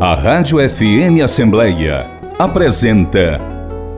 [0.00, 3.40] A Rádio FM Assembleia apresenta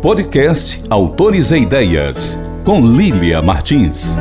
[0.00, 4.16] Podcast Autores e Ideias, com Lília Martins.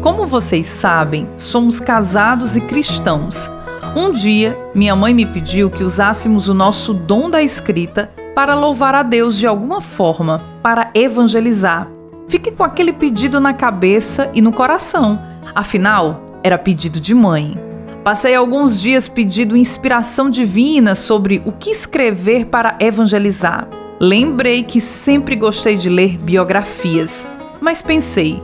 [0.00, 3.50] Como vocês sabem, somos casados e cristãos.
[3.96, 8.94] Um dia, minha mãe me pediu que usássemos o nosso dom da escrita para louvar
[8.94, 11.90] a Deus de alguma forma, para evangelizar.
[12.28, 15.20] Fique com aquele pedido na cabeça e no coração,
[15.52, 17.65] afinal, era pedido de mãe.
[18.06, 23.66] Passei alguns dias pedindo inspiração divina sobre o que escrever para evangelizar.
[23.98, 27.26] Lembrei que sempre gostei de ler biografias,
[27.60, 28.40] mas pensei: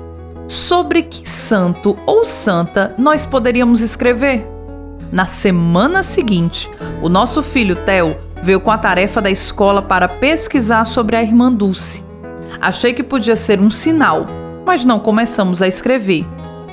[0.49, 4.45] sobre que santo ou santa nós poderíamos escrever?
[5.13, 6.69] Na semana seguinte,
[7.01, 11.53] o nosso filho Theo veio com a tarefa da escola para pesquisar sobre a irmã
[11.53, 12.03] Dulce.
[12.61, 14.27] Achei que podia ser um sinal,
[14.67, 16.27] mas não começamos a escrever.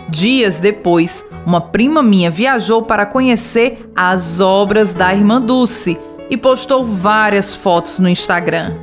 [0.10, 5.98] Dias depois, uma prima minha viajou para conhecer as obras da irmã Dulce
[6.30, 8.76] e postou várias fotos no Instagram.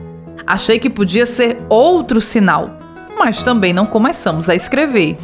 [0.45, 2.77] Achei que podia ser outro sinal,
[3.17, 5.17] mas também não começamos a escrever.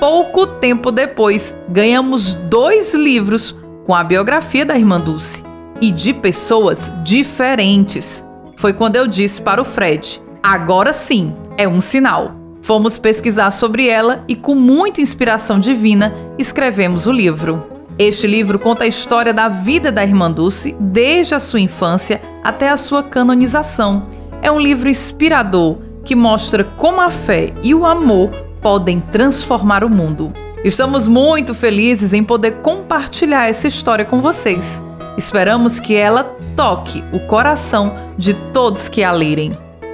[0.00, 3.56] Pouco tempo depois, ganhamos dois livros
[3.86, 5.44] com a biografia da irmã Dulce
[5.80, 8.26] e de pessoas diferentes.
[8.56, 12.34] Foi quando eu disse para o Fred: agora sim, é um sinal.
[12.60, 17.66] Fomos pesquisar sobre ela e, com muita inspiração divina, escrevemos o livro.
[17.98, 22.68] Este livro conta a história da vida da irmã Dulce desde a sua infância até
[22.68, 24.06] a sua canonização.
[24.40, 28.30] É um livro inspirador que mostra como a fé e o amor
[28.62, 30.32] podem transformar o mundo.
[30.64, 34.82] Estamos muito felizes em poder compartilhar essa história com vocês.
[35.16, 39.50] Esperamos que ela toque o coração de todos que a lerem.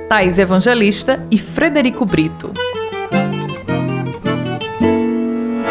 [0.09, 2.53] Thais Evangelista e Frederico Brito.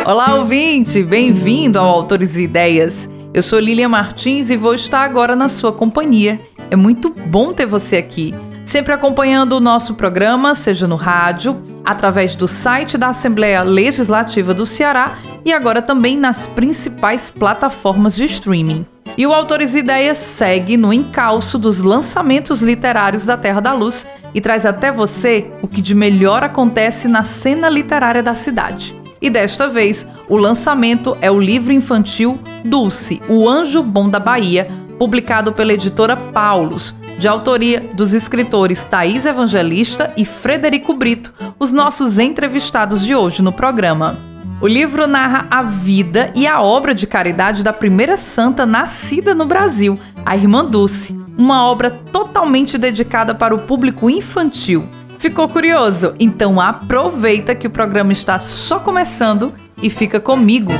[0.05, 1.01] Olá, ouvinte!
[1.01, 3.09] Bem-vindo ao Autores e Ideias.
[3.33, 6.41] Eu sou Lilian Martins e vou estar agora na sua companhia.
[6.69, 12.35] É muito bom ter você aqui, sempre acompanhando o nosso programa, seja no rádio, através
[12.35, 18.85] do site da Assembleia Legislativa do Ceará e agora também nas principais plataformas de streaming.
[19.17, 24.05] E o Autores e Ideias segue no encalço dos lançamentos literários da Terra da Luz
[24.33, 29.01] e traz até você o que de melhor acontece na cena literária da cidade.
[29.23, 34.69] E desta vez, o lançamento é o livro infantil Dulce, o Anjo Bom da Bahia,
[34.99, 42.19] publicado pela editora Paulus, de autoria dos escritores Thaís Evangelista e Frederico Brito, os nossos
[42.19, 44.19] entrevistados de hoje no programa.
[44.59, 49.45] O livro narra a vida e a obra de caridade da primeira santa nascida no
[49.45, 54.85] Brasil, a Irmã Dulce, uma obra totalmente dedicada para o público infantil.
[55.23, 56.13] Ficou curioso?
[56.19, 60.73] Então aproveita que o programa está só começando e fica comigo.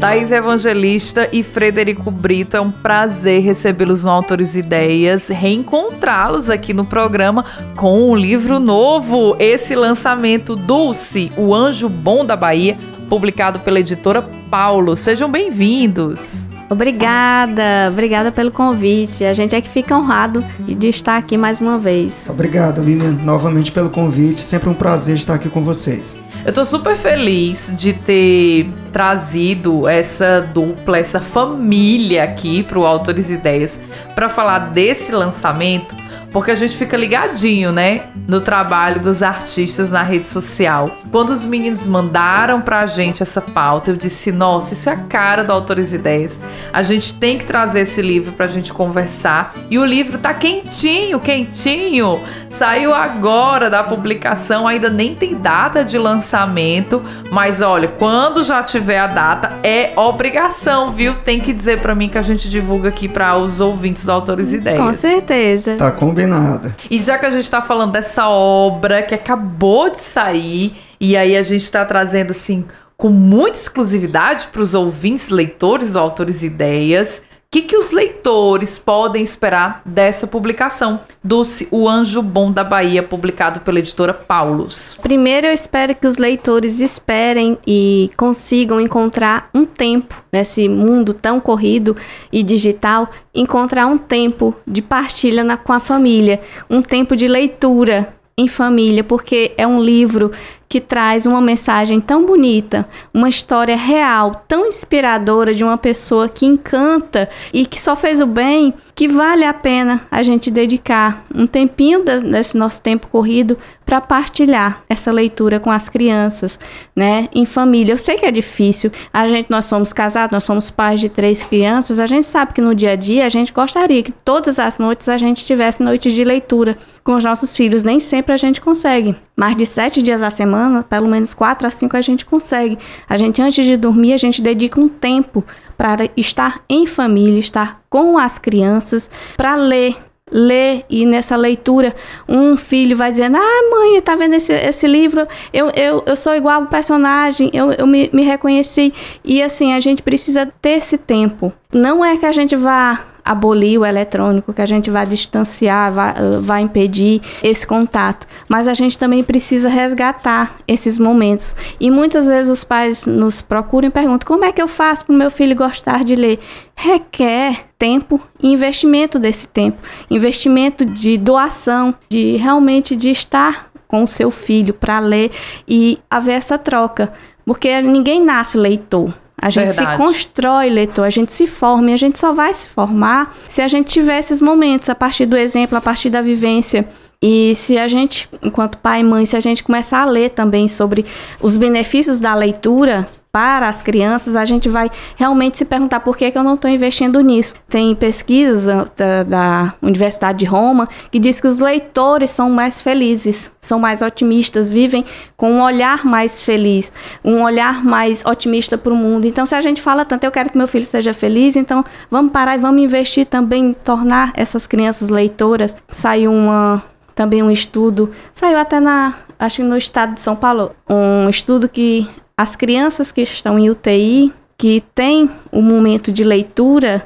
[0.00, 6.86] Thais Evangelista e Frederico Brito, é um prazer recebê-los no Autores Ideias, reencontrá-los aqui no
[6.86, 7.44] programa
[7.76, 14.22] com um livro novo, esse lançamento Dulce, o Anjo Bom da Bahia, publicado pela editora
[14.50, 14.96] Paulo.
[14.96, 16.47] Sejam bem-vindos.
[16.70, 19.24] Obrigada, obrigada pelo convite.
[19.24, 22.28] A gente é que fica honrado de estar aqui mais uma vez.
[22.28, 24.42] Obrigada, Lilian, novamente pelo convite.
[24.42, 26.16] Sempre um prazer estar aqui com vocês.
[26.44, 33.80] Eu tô super feliz de ter trazido essa dupla, essa família aqui pro Autores Ideias
[34.14, 35.96] para falar desse lançamento
[36.32, 40.88] porque a gente fica ligadinho, né, no trabalho dos artistas na rede social.
[41.10, 45.42] Quando os meninos mandaram pra gente essa pauta, eu disse: "Nossa, isso é a cara
[45.42, 46.38] do Autores Ideias.
[46.72, 49.54] A gente tem que trazer esse livro pra gente conversar".
[49.70, 52.20] E o livro tá quentinho, quentinho.
[52.50, 58.98] Saiu agora da publicação, ainda nem tem data de lançamento, mas olha, quando já tiver
[58.98, 61.14] a data, é obrigação, viu?
[61.24, 64.52] Tem que dizer para mim que a gente divulga aqui para os ouvintes do Autores
[64.52, 64.80] Ideias.
[64.80, 65.76] Com certeza.
[65.76, 66.74] Tá com combinado.
[66.90, 71.36] E já que a gente está falando dessa obra que acabou de sair, e aí
[71.36, 72.64] a gente está trazendo assim
[72.96, 79.22] com muita exclusividade para os ouvintes, leitores do Autores Ideias, que, que os leitores podem
[79.22, 84.94] esperar dessa publicação do O Anjo Bom da Bahia, publicado pela editora Paulus?
[85.00, 91.40] Primeiro, eu espero que os leitores esperem e consigam encontrar um tempo nesse mundo tão
[91.40, 91.96] corrido
[92.30, 98.12] e digital, encontrar um tempo de partilha na, com a família, um tempo de leitura
[98.36, 100.30] em família, porque é um livro
[100.68, 106.44] que traz uma mensagem tão bonita, uma história real, tão inspiradora de uma pessoa que
[106.44, 111.46] encanta e que só fez o bem, que vale a pena a gente dedicar um
[111.46, 113.56] tempinho desse nosso tempo corrido
[113.86, 116.60] para partilhar essa leitura com as crianças,
[116.94, 117.92] né, em família.
[117.92, 118.90] Eu sei que é difícil.
[119.10, 122.60] A gente nós somos casados, nós somos pais de três crianças, a gente sabe que
[122.60, 126.12] no dia a dia a gente gostaria que todas as noites a gente tivesse noites
[126.12, 127.82] de leitura com os nossos filhos.
[127.82, 129.16] Nem sempre a gente consegue.
[129.38, 132.76] Mais de sete dias a semana, pelo menos quatro a cinco a gente consegue.
[133.08, 135.44] A gente, antes de dormir, a gente dedica um tempo
[135.76, 139.94] para estar em família, estar com as crianças, para ler,
[140.28, 141.94] ler e nessa leitura
[142.28, 145.24] um filho vai dizendo ah mãe tá vendo esse, esse livro?
[145.52, 148.92] Eu, eu, eu sou igual o personagem eu, eu me, me reconheci.
[149.24, 151.52] E assim a gente precisa ter esse tempo.
[151.72, 155.92] Não é que a gente vá abolir o eletrônico, que a gente vai distanciar,
[156.40, 158.26] vai, impedir esse contato.
[158.48, 161.54] Mas a gente também precisa resgatar esses momentos.
[161.78, 165.14] E muitas vezes os pais nos procuram e perguntam: como é que eu faço para
[165.14, 166.40] o meu filho gostar de ler?
[166.74, 169.76] Requer tempo e investimento desse tempo,
[170.10, 175.30] investimento de doação, de realmente de estar com o seu filho para ler
[175.66, 177.12] e haver essa troca,
[177.44, 179.12] porque ninguém nasce leitor.
[179.40, 179.92] A gente Verdade.
[179.92, 183.62] se constrói leitor, a gente se forma e a gente só vai se formar se
[183.62, 186.88] a gente tiver esses momentos a partir do exemplo, a partir da vivência.
[187.22, 190.68] E se a gente, enquanto pai e mãe, se a gente começar a ler também
[190.68, 191.04] sobre
[191.40, 193.08] os benefícios da leitura,
[193.38, 196.68] para as crianças, a gente vai realmente se perguntar por que, que eu não estou
[196.68, 197.54] investindo nisso.
[197.68, 203.48] Tem pesquisas da, da, Universidade de Roma que diz que os leitores são mais felizes,
[203.60, 205.04] são mais otimistas, vivem
[205.36, 206.92] com um olhar mais feliz,
[207.24, 209.24] um olhar mais otimista para o mundo.
[209.24, 212.32] Então, se a gente fala tanto, eu quero que meu filho seja feliz, então vamos
[212.32, 215.76] parar e vamos investir também em tornar essas crianças leitoras.
[215.92, 216.82] Saiu uma
[217.14, 221.68] também um estudo, saiu até na, acho que no estado de São Paulo, um estudo
[221.68, 222.08] que
[222.38, 227.04] as crianças que estão em UTI, que têm o um momento de leitura,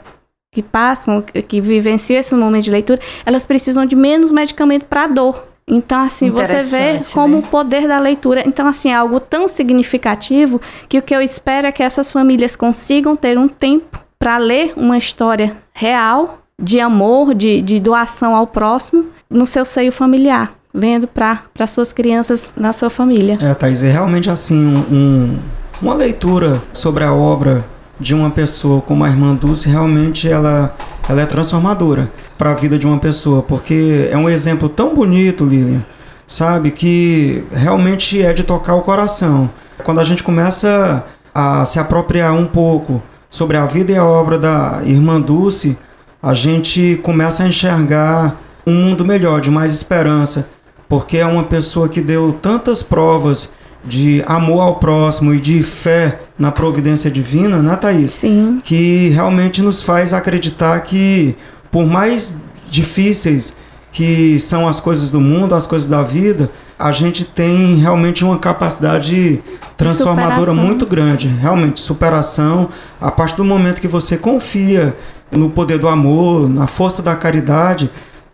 [0.52, 5.48] que passam, que vivenciam esse momento de leitura, elas precisam de menos medicamento para dor.
[5.66, 7.42] Então, assim, você vê como né?
[7.42, 8.42] o poder da leitura.
[8.46, 12.54] Então, assim, é algo tão significativo que o que eu espero é que essas famílias
[12.54, 18.46] consigam ter um tempo para ler uma história real, de amor, de, de doação ao
[18.46, 23.38] próximo, no seu seio familiar lendo para suas crianças na sua família.
[23.40, 24.56] É, Thais, é realmente assim,
[24.90, 25.38] um,
[25.80, 27.64] uma leitura sobre a obra
[28.00, 30.74] de uma pessoa como a irmã Dulce, realmente ela,
[31.08, 35.44] ela é transformadora para a vida de uma pessoa, porque é um exemplo tão bonito,
[35.44, 35.84] Lilian,
[36.26, 39.48] sabe, que realmente é de tocar o coração.
[39.84, 41.04] Quando a gente começa
[41.34, 45.78] a se apropriar um pouco sobre a vida e a obra da irmã Dulce,
[46.22, 48.36] a gente começa a enxergar
[48.66, 50.48] um mundo melhor, de mais esperança,
[50.92, 53.48] porque é uma pessoa que deu tantas provas
[53.82, 58.12] de amor ao próximo e de fé na providência divina, né, Thaís?
[58.12, 58.58] Sim.
[58.62, 61.34] Que realmente nos faz acreditar que,
[61.70, 62.34] por mais
[62.70, 63.54] difíceis
[63.90, 68.36] que são as coisas do mundo, as coisas da vida, a gente tem realmente uma
[68.36, 69.40] capacidade
[69.78, 70.54] transformadora superação.
[70.54, 71.26] muito grande.
[71.26, 72.68] Realmente, superação.
[73.00, 74.94] A partir do momento que você confia
[75.30, 77.90] no poder do amor, na força da caridade,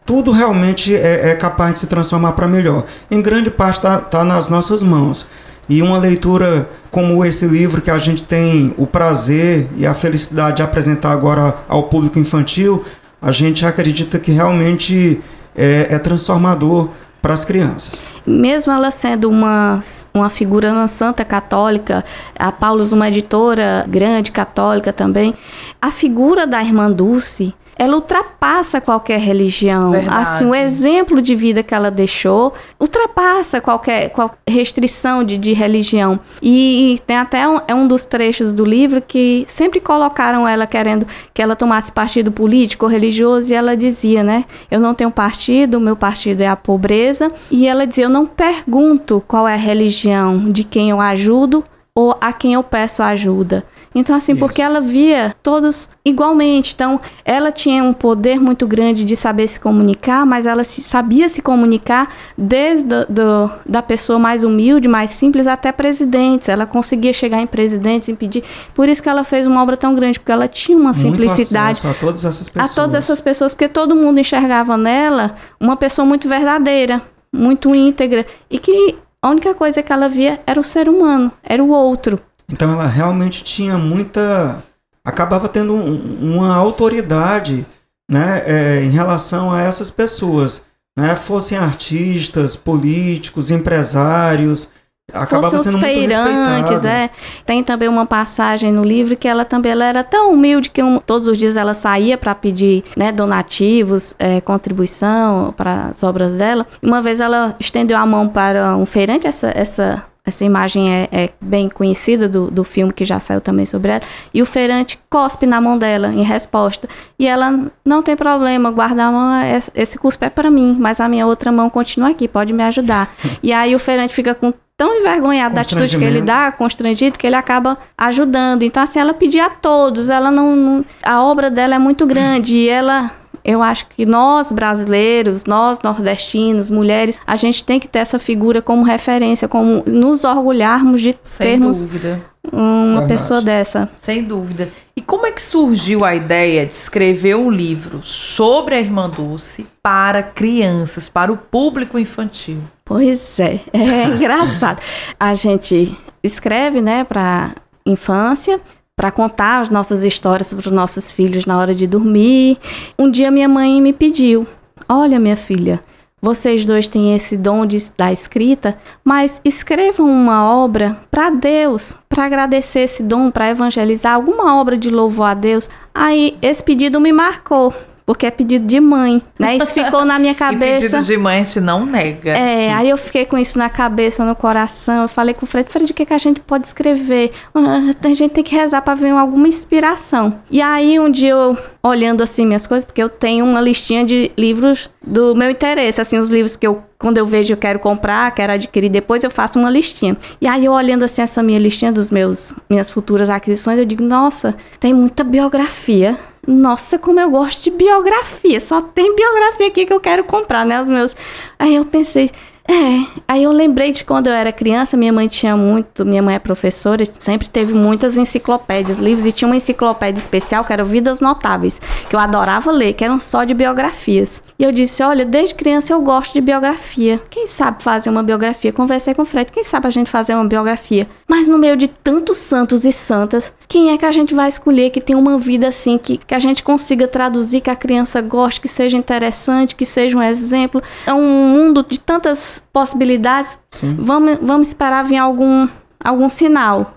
[0.08, 2.84] tudo realmente é, é capaz de se transformar para melhor.
[3.10, 5.26] Em grande parte está tá nas nossas mãos.
[5.68, 10.56] E uma leitura como esse livro que a gente tem o prazer e a felicidade
[10.56, 12.82] de apresentar agora ao público infantil,
[13.20, 15.20] a gente acredita que realmente
[15.54, 16.88] é, é transformador
[17.20, 18.00] para as crianças.
[18.26, 19.82] Mesmo ela sendo uma,
[20.14, 22.02] uma figura uma santa católica,
[22.38, 25.34] a Paulus uma editora grande católica também,
[25.82, 29.92] a figura da irmã Dulce ela ultrapassa qualquer religião.
[29.92, 30.34] Verdade.
[30.34, 36.18] Assim, o exemplo de vida que ela deixou ultrapassa qualquer, qualquer restrição de, de religião.
[36.42, 41.06] E, tem até um, é um dos trechos do livro que sempre colocaram ela querendo
[41.32, 44.44] que ela tomasse partido político ou religioso e ela dizia, né?
[44.70, 47.28] Eu não tenho partido, meu partido é a pobreza.
[47.50, 51.62] E ela dizia, eu não pergunto qual é a religião de quem eu ajudo
[51.98, 53.64] ou a quem eu peço ajuda.
[53.92, 54.38] Então, assim, Isso.
[54.38, 56.72] porque ela via todos igualmente.
[56.72, 61.28] Então, ela tinha um poder muito grande de saber se comunicar, mas ela se, sabia
[61.28, 66.48] se comunicar desde do, do, da pessoa mais humilde, mais simples, até presidentes.
[66.48, 68.44] Ela conseguia chegar em presidentes, impedir.
[68.72, 71.84] Por isso que ela fez uma obra tão grande, porque ela tinha uma muito simplicidade.
[71.84, 72.70] A todas essas pessoas.
[72.70, 77.02] A todas essas pessoas, porque todo mundo enxergava nela uma pessoa muito verdadeira,
[77.32, 78.96] muito íntegra, e que
[79.28, 82.18] a única coisa que ela via era o ser humano, era o outro.
[82.50, 84.62] Então ela realmente tinha muita.
[85.04, 87.66] acabava tendo um, uma autoridade
[88.10, 90.62] né, é, em relação a essas pessoas.
[90.96, 94.68] né, fossem artistas, políticos, empresários,
[95.12, 97.10] acabava os muito feirantes, é.
[97.46, 100.98] Tem também uma passagem no livro que ela também ela era tão humilde que um-
[100.98, 106.66] todos os dias ela saía para pedir né, donativos, é, contribuição para as obras dela.
[106.82, 111.30] Uma vez ela estendeu a mão para um feirante, essa, essa, essa imagem é, é
[111.40, 115.46] bem conhecida do, do filme que já saiu também sobre ela, e o feirante cospe
[115.46, 116.86] na mão dela em resposta.
[117.18, 121.00] E ela não tem problema, guarda a mão, esse- esse cuspe é para mim, mas
[121.00, 123.08] a minha outra mão continua aqui, pode me ajudar.
[123.42, 127.26] e aí o feirante fica com tão envergonhado da atitude que ele dá, constrangido, que
[127.26, 128.62] ele acaba ajudando.
[128.62, 132.56] Então, assim, ela pedia a todos, ela não, não- A obra dela é muito grande
[132.56, 133.10] e ela.
[133.48, 138.60] Eu acho que nós brasileiros, nós nordestinos, mulheres, a gente tem que ter essa figura
[138.60, 142.20] como referência, como nos orgulharmos de Sem termos dúvida.
[142.52, 143.08] uma Verdade.
[143.08, 143.88] pessoa dessa.
[143.96, 144.68] Sem dúvida.
[144.94, 149.66] E como é que surgiu a ideia de escrever um livro sobre a Irmã Dulce
[149.82, 152.58] para crianças, para o público infantil?
[152.84, 154.82] Pois é, é engraçado.
[155.18, 157.52] A gente escreve, né, para
[157.86, 158.60] infância,
[158.98, 162.58] para contar as nossas histórias para os nossos filhos na hora de dormir.
[162.98, 164.44] Um dia minha mãe me pediu:
[164.88, 165.78] "Olha, minha filha,
[166.20, 172.24] vocês dois têm esse dom de, da escrita, mas escrevam uma obra para Deus, para
[172.24, 175.70] agradecer esse dom, para evangelizar alguma obra de louvor a Deus".
[175.94, 177.72] Aí esse pedido me marcou.
[178.08, 179.58] Porque é pedido de mãe, né?
[179.58, 180.88] Isso ficou na minha E cabeça.
[180.88, 182.30] pedido de mãe a gente não nega.
[182.30, 185.02] É, aí eu fiquei com isso na cabeça, no coração.
[185.02, 187.32] Eu falei com o Fred, Fred, o que, que a gente pode escrever?
[187.54, 190.40] Ah, a gente tem que rezar pra ver alguma inspiração.
[190.50, 194.32] E aí um dia eu, olhando assim minhas coisas, porque eu tenho uma listinha de
[194.38, 198.34] livros do meu interesse, assim, os livros que eu, quando eu vejo eu quero comprar,
[198.34, 200.16] quero adquirir depois, eu faço uma listinha.
[200.40, 204.02] E aí eu olhando assim essa minha listinha dos meus, minhas futuras aquisições, eu digo,
[204.02, 206.18] nossa, tem muita biografia.
[206.46, 208.58] Nossa, como eu gosto de biografia.
[208.58, 210.80] Só tem biografia aqui que eu quero comprar, né?
[210.80, 211.14] Os meus.
[211.58, 212.30] Aí eu pensei,
[212.68, 213.06] é.
[213.26, 216.38] Aí eu lembrei de quando eu era criança, minha mãe tinha muito, minha mãe é
[216.38, 221.80] professora, sempre teve muitas enciclopédias, livros, e tinha uma enciclopédia especial que era Vidas Notáveis,
[222.08, 224.42] que eu adorava ler, que eram só de biografias.
[224.58, 227.20] E eu disse: olha, desde criança eu gosto de biografia.
[227.30, 228.72] Quem sabe fazer uma biografia?
[228.72, 231.08] Conversei com o Fred, quem sabe a gente fazer uma biografia?
[231.26, 234.90] Mas no meio de tantos santos e santas, quem é que a gente vai escolher
[234.90, 238.60] que tem uma vida assim, que, que a gente consiga traduzir, que a criança goste,
[238.60, 240.82] que seja interessante, que seja um exemplo?
[241.06, 243.58] É um mundo de tantas possibilidades.
[243.70, 243.96] Sim.
[243.98, 245.68] Vamos, vamos esperar vir algum,
[246.02, 246.94] algum sinal.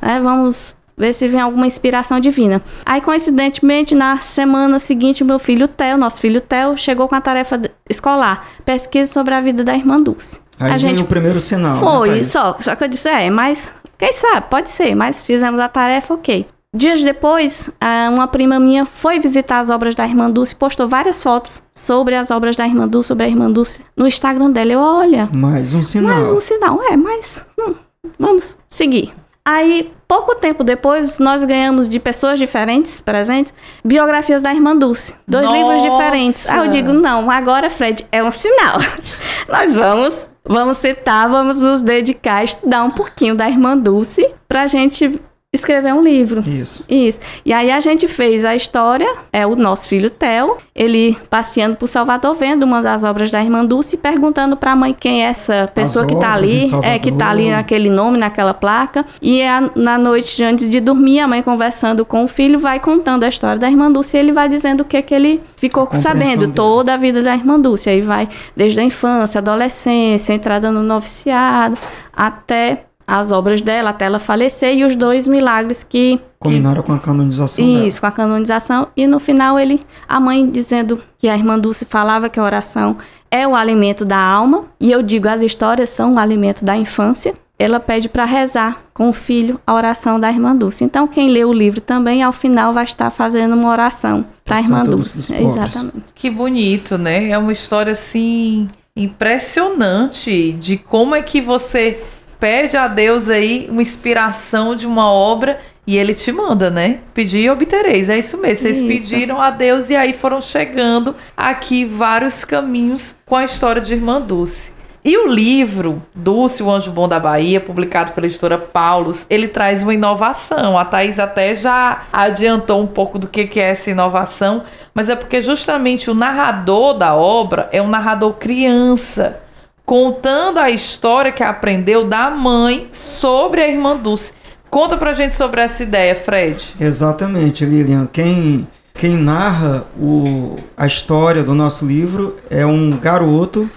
[0.00, 0.20] né?
[0.20, 2.62] Vamos ver se vem alguma inspiração divina.
[2.84, 7.20] Aí, coincidentemente, na semana seguinte, o meu filho Theo, nosso filho Theo, chegou com a
[7.20, 10.40] tarefa escolar: pesquisa sobre a vida da irmã Dulce.
[10.60, 11.74] Aí a gente o primeiro sinal.
[11.74, 12.32] né, foi, Thaís?
[12.32, 16.14] só, só que eu disse, é, mas quem sabe, pode ser, mas fizemos a tarefa,
[16.14, 16.46] ok.
[16.74, 17.68] Dias depois,
[18.10, 22.14] uma prima minha foi visitar as obras da Irmã Dulce e postou várias fotos sobre
[22.14, 24.72] as obras da Irmã Dulce, sobre a Irmã Dulce, no Instagram dela.
[24.72, 26.14] Eu, olha, Mais um sinal.
[26.14, 26.82] mais um sinal.
[26.84, 27.74] É, mas hum,
[28.18, 29.12] vamos seguir.
[29.44, 33.52] Aí, pouco tempo depois, nós ganhamos de pessoas diferentes, presentes,
[33.84, 35.14] biografias da Irmã Dulce.
[35.28, 35.56] Dois Nossa!
[35.58, 36.48] livros diferentes.
[36.48, 38.78] Aí eu digo, não, agora, Fred, é um sinal.
[39.46, 44.66] nós vamos, vamos citar, vamos nos dedicar a estudar um pouquinho da Irmã Dulce pra
[44.66, 45.20] gente
[45.52, 46.42] escrever um livro.
[46.48, 46.82] Isso.
[46.88, 47.20] Isso.
[47.44, 51.88] E aí a gente fez a história, é o nosso filho Theo, ele passeando por
[51.88, 55.66] Salvador, vendo uma das obras da Irmã Dulce e perguntando pra mãe quem é essa
[55.74, 59.04] pessoa que tá em ali, é que tá ali naquele nome, naquela placa.
[59.20, 63.24] E a- na noite antes de dormir, a mãe conversando com o filho vai contando
[63.24, 65.86] a história da Irmã Dulce e ele vai dizendo o que é que ele ficou
[65.92, 66.52] sabendo, dele.
[66.52, 67.90] toda a vida da Irmã Dulce.
[67.90, 71.76] Aí vai desde a infância, adolescência, entrada no noviciado,
[72.16, 76.98] até as obras dela, até ela falecer e os dois milagres que Combinaram com a
[76.98, 77.86] canonização dela.
[77.86, 78.88] isso, com a canonização.
[78.96, 82.96] E no final ele, a mãe dizendo que a irmã Dulce falava que a oração
[83.30, 84.64] é o alimento da alma.
[84.80, 87.34] E eu digo, as histórias são o alimento da infância.
[87.58, 90.82] Ela pede para rezar com o filho a oração da irmã Dulce.
[90.82, 94.60] Então quem lê o livro também, ao final, vai estar fazendo uma oração para a
[94.60, 95.34] irmã Santa Dulce.
[95.34, 96.04] Exatamente.
[96.14, 97.28] Que bonito, né?
[97.28, 102.02] É uma história assim impressionante de como é que você
[102.42, 106.98] pede a Deus aí uma inspiração de uma obra e ele te manda, né?
[107.14, 108.08] Pedir e obtereis.
[108.08, 108.62] É isso mesmo.
[108.62, 108.88] Vocês Isso.
[108.88, 114.20] pediram a Deus e aí foram chegando aqui vários caminhos com a história de Irmã
[114.20, 114.72] Dulce.
[115.04, 119.80] E o livro Dulce, o Anjo Bom da Bahia, publicado pela editora Paulus, ele traz
[119.80, 120.76] uma inovação.
[120.76, 125.14] A Thaís até já adiantou um pouco do que que é essa inovação, mas é
[125.14, 129.41] porque justamente o narrador da obra é um narrador criança,
[129.84, 134.32] contando a história que aprendeu da mãe sobre a irmã Dulce.
[134.70, 136.74] Conta pra gente sobre essa ideia, Fred.
[136.80, 138.08] Exatamente, Lilian.
[138.10, 143.68] Quem Quem narra o, a história do nosso livro é um garoto,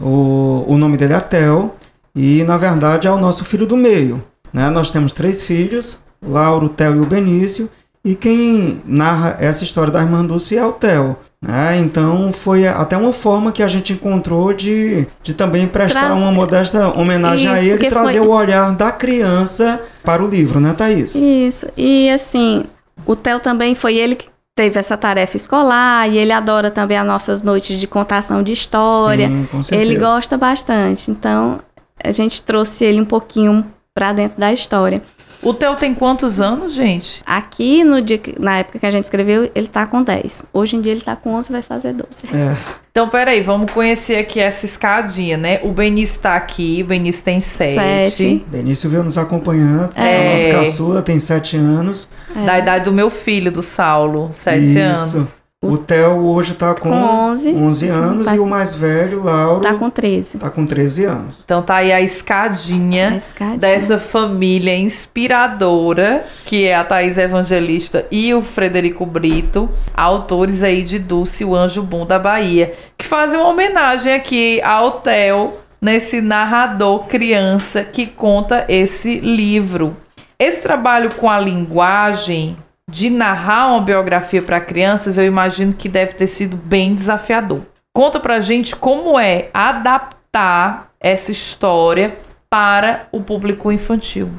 [0.00, 1.72] o, o nome dele é Theo,
[2.14, 4.22] e na verdade é o nosso filho do meio.
[4.52, 4.68] Né?
[4.70, 7.70] Nós temos três filhos, Lauro, Theo e o Benício,
[8.08, 11.14] e quem narra essa história da irmã Dulce é o Theo.
[11.42, 11.76] Né?
[11.76, 16.16] Então foi até uma forma que a gente encontrou de, de também prestar Traz...
[16.16, 18.26] uma modesta homenagem Isso, a ele e trazer foi...
[18.26, 21.14] o olhar da criança para o livro, né, Thaís?
[21.16, 21.66] Isso.
[21.76, 22.64] E assim,
[23.04, 27.06] o Theo também foi ele que teve essa tarefa escolar e ele adora também as
[27.06, 29.28] nossas noites de contação de história.
[29.28, 29.92] Sim, com certeza.
[29.92, 31.10] Ele gosta bastante.
[31.10, 31.60] Então,
[32.02, 35.02] a gente trouxe ele um pouquinho para dentro da história.
[35.48, 37.22] O Theo tem quantos anos, gente?
[37.24, 40.42] Aqui, no dia que, na época que a gente escreveu, ele tá com 10.
[40.52, 42.36] Hoje em dia ele tá com 11, vai fazer 12.
[42.36, 42.54] É.
[42.90, 45.60] Então, peraí, vamos conhecer aqui essa escadinha, né?
[45.62, 47.74] O Benício tá aqui, o Benício tem 7.
[47.74, 48.46] Sete.
[48.46, 49.90] Benício veio nos acompanhando.
[49.96, 50.20] É.
[50.20, 52.10] O nosso caçula tem 7 anos.
[52.36, 52.44] É.
[52.44, 54.78] Da idade do meu filho, do Saulo, 7 Isso.
[54.78, 55.37] anos.
[55.60, 56.94] O Theo hoje tá com, Com
[57.32, 57.52] 11.
[57.52, 60.38] 11 anos Vai- e o mais velho, Lauro, Tá com 13.
[60.38, 61.42] tá com 13 anos.
[61.44, 63.58] Então tá aí a A escadinha escadinha.
[63.58, 70.96] dessa família inspiradora, que é a Thaís Evangelista e o Frederico Brito, autores aí de
[71.00, 77.06] Dulce, o Anjo Bom da Bahia, que fazem uma homenagem aqui ao Theo, nesse narrador
[77.08, 79.96] criança que conta esse livro.
[80.38, 82.56] Esse trabalho com a linguagem
[82.88, 87.62] de narrar uma biografia para crianças, eu imagino que deve ter sido bem desafiador.
[87.94, 92.16] Conta pra gente como é adaptar essa história
[92.48, 94.30] para o público infantil.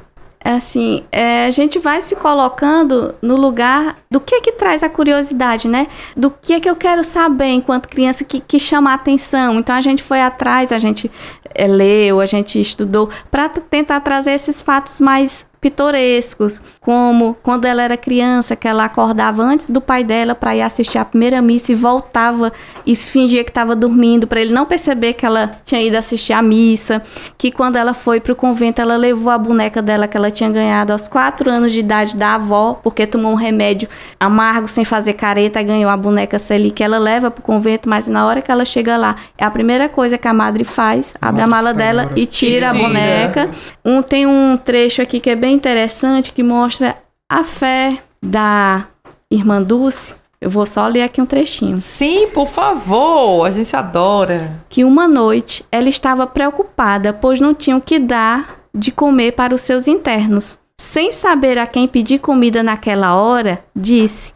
[0.43, 4.81] É assim, é, a gente vai se colocando no lugar do que é que traz
[4.81, 5.87] a curiosidade, né?
[6.17, 9.59] Do que é que eu quero saber enquanto criança que, que chama a atenção.
[9.59, 11.11] Então a gente foi atrás, a gente
[11.53, 17.81] é, leu, a gente estudou para tentar trazer esses fatos mais pitorescos, como quando ela
[17.81, 21.71] era criança, que ela acordava antes do pai dela para ir assistir a primeira missa
[21.71, 22.53] e voltava
[22.85, 26.41] e fingia que estava dormindo para ele não perceber que ela tinha ido assistir a
[26.41, 27.01] missa,
[27.37, 30.93] que quando ela foi pro convento ela levou a boneca dela que ela tinha ganhado
[30.93, 33.89] aos quatro anos de idade da avó, porque tomou um remédio
[34.19, 38.25] amargo sem fazer careta, ganhou a boneca Celi que ela leva pro convento, mas na
[38.25, 41.47] hora que ela chega lá, é a primeira coisa que a madre faz, abre a
[41.47, 43.49] Madre mala dela e tira a boneca.
[43.83, 46.95] Um, tem um trecho aqui que é bem interessante que mostra
[47.27, 48.87] a fé da
[49.29, 50.15] irmã Dulce.
[50.41, 51.81] Eu vou só ler aqui um trechinho.
[51.81, 54.63] Sim, por favor, a gente adora.
[54.69, 59.53] Que uma noite ela estava preocupada, pois não tinha o que dar de comer para
[59.53, 60.57] os seus internos.
[60.79, 64.33] Sem saber a quem pedir comida naquela hora, disse: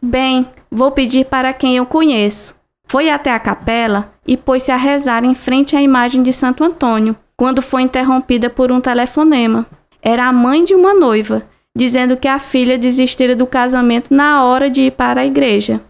[0.00, 2.54] Bem, vou pedir para quem eu conheço.
[2.86, 7.16] Foi até a capela e pôs-se a rezar em frente à imagem de Santo Antônio,
[7.36, 9.66] quando foi interrompida por um telefonema.
[10.00, 11.42] Era a mãe de uma noiva,
[11.76, 15.80] dizendo que a filha desistira do casamento na hora de ir para a igreja.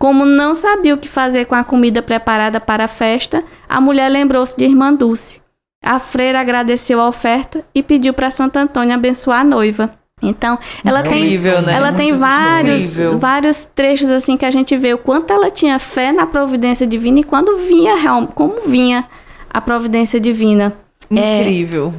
[0.00, 4.08] Como não sabia o que fazer com a comida preparada para a festa, a mulher
[4.08, 5.43] lembrou-se de Irmã Dulce.
[5.84, 9.90] A freira agradeceu a oferta e pediu para Santo Antônio abençoar a noiva.
[10.22, 11.74] Então, ela tem, Horrível, né?
[11.74, 16.12] ela tem vários, vários trechos assim que a gente vê o quanto ela tinha fé
[16.12, 17.94] na providência divina e quando vinha
[18.34, 19.04] como vinha
[19.50, 20.72] a providência divina.
[21.14, 21.42] É.
[21.42, 21.92] Incrível.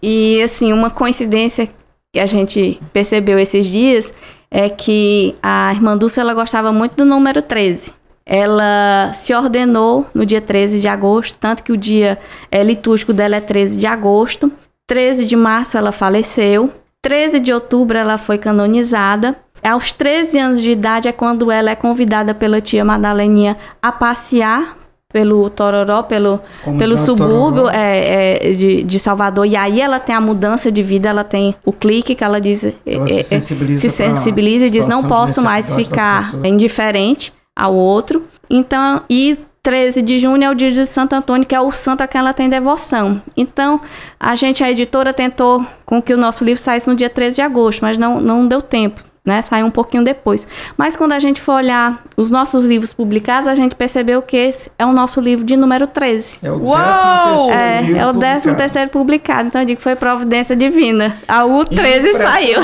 [0.00, 1.68] E assim, uma coincidência
[2.12, 4.12] que a gente percebeu esses dias
[4.50, 7.92] é que a irmã Dulce ela gostava muito do número 13.
[8.26, 12.18] Ela se ordenou no dia 13 de agosto, tanto que o dia
[12.50, 14.50] é, litúrgico dela é 13 de agosto.
[14.86, 16.70] 13 de março ela faleceu.
[17.02, 19.34] 13 de outubro ela foi canonizada.
[19.62, 24.76] Aos 13 anos de idade é quando ela é convidada pela tia Madaleninha a passear
[25.12, 29.46] pelo Tororó, pelo, Como pelo subúrbio é, é, de, de Salvador.
[29.46, 32.64] E aí ela tem a mudança de vida, ela tem o clique que ela diz.
[32.84, 37.32] Ela é, se é, sensibiliza, se sensibiliza e diz: não posso mais ficar pessoas." indiferente
[37.56, 38.22] ao outro.
[38.50, 42.02] Então, e 13 de junho é o dia de Santo Antônio, que é o santo
[42.02, 43.22] a quem ela tem devoção.
[43.36, 43.80] Então,
[44.20, 47.42] a gente, a editora, tentou com que o nosso livro saísse no dia 13 de
[47.42, 49.02] agosto, mas não, não deu tempo.
[49.26, 50.46] Né, saiu um pouquinho depois.
[50.76, 54.70] Mas quando a gente for olhar os nossos livros publicados, a gente percebeu que esse
[54.78, 56.40] é o nosso livro de número 13.
[56.42, 57.46] É o Uau!
[57.46, 58.56] 13 É, livro é o 13 publicado.
[58.58, 59.48] terceiro publicado.
[59.48, 61.16] Então eu digo que foi providência divina.
[61.26, 62.60] A U 13 saiu.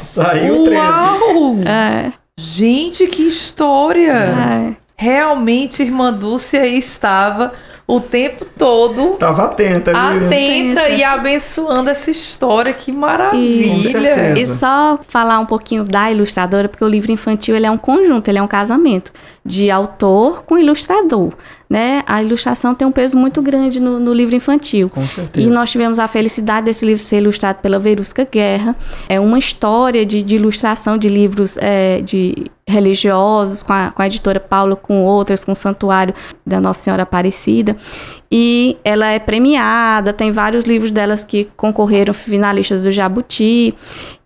[0.00, 0.80] Saiu o 13.
[0.80, 1.56] Uau!
[1.68, 2.12] É,
[2.42, 4.12] Gente, que história!
[4.12, 4.76] é.
[4.96, 7.52] Realmente, irmã Dulce aí estava
[7.86, 10.26] o tempo todo Tava atenta ali.
[10.26, 12.72] atenta e abençoando essa história.
[12.72, 13.90] Que maravilha!
[13.90, 14.38] certeza.
[14.38, 18.28] E só falar um pouquinho da ilustradora, porque o livro infantil ele é um conjunto,
[18.28, 19.10] ele é um casamento
[19.44, 21.32] de autor com ilustrador.
[21.70, 24.90] Né, a ilustração tem um peso muito grande no, no livro infantil.
[24.90, 25.46] Com certeza.
[25.46, 28.74] E nós tivemos a felicidade desse livro ser ilustrado pela Verusca Guerra.
[29.08, 32.34] É uma história de, de ilustração de livros é, de
[32.66, 36.12] religiosos, com a, com a editora Paula, com outras, com o Santuário
[36.44, 37.76] da Nossa Senhora Aparecida.
[38.32, 43.72] E ela é premiada, tem vários livros delas que concorreram finalistas do Jabuti.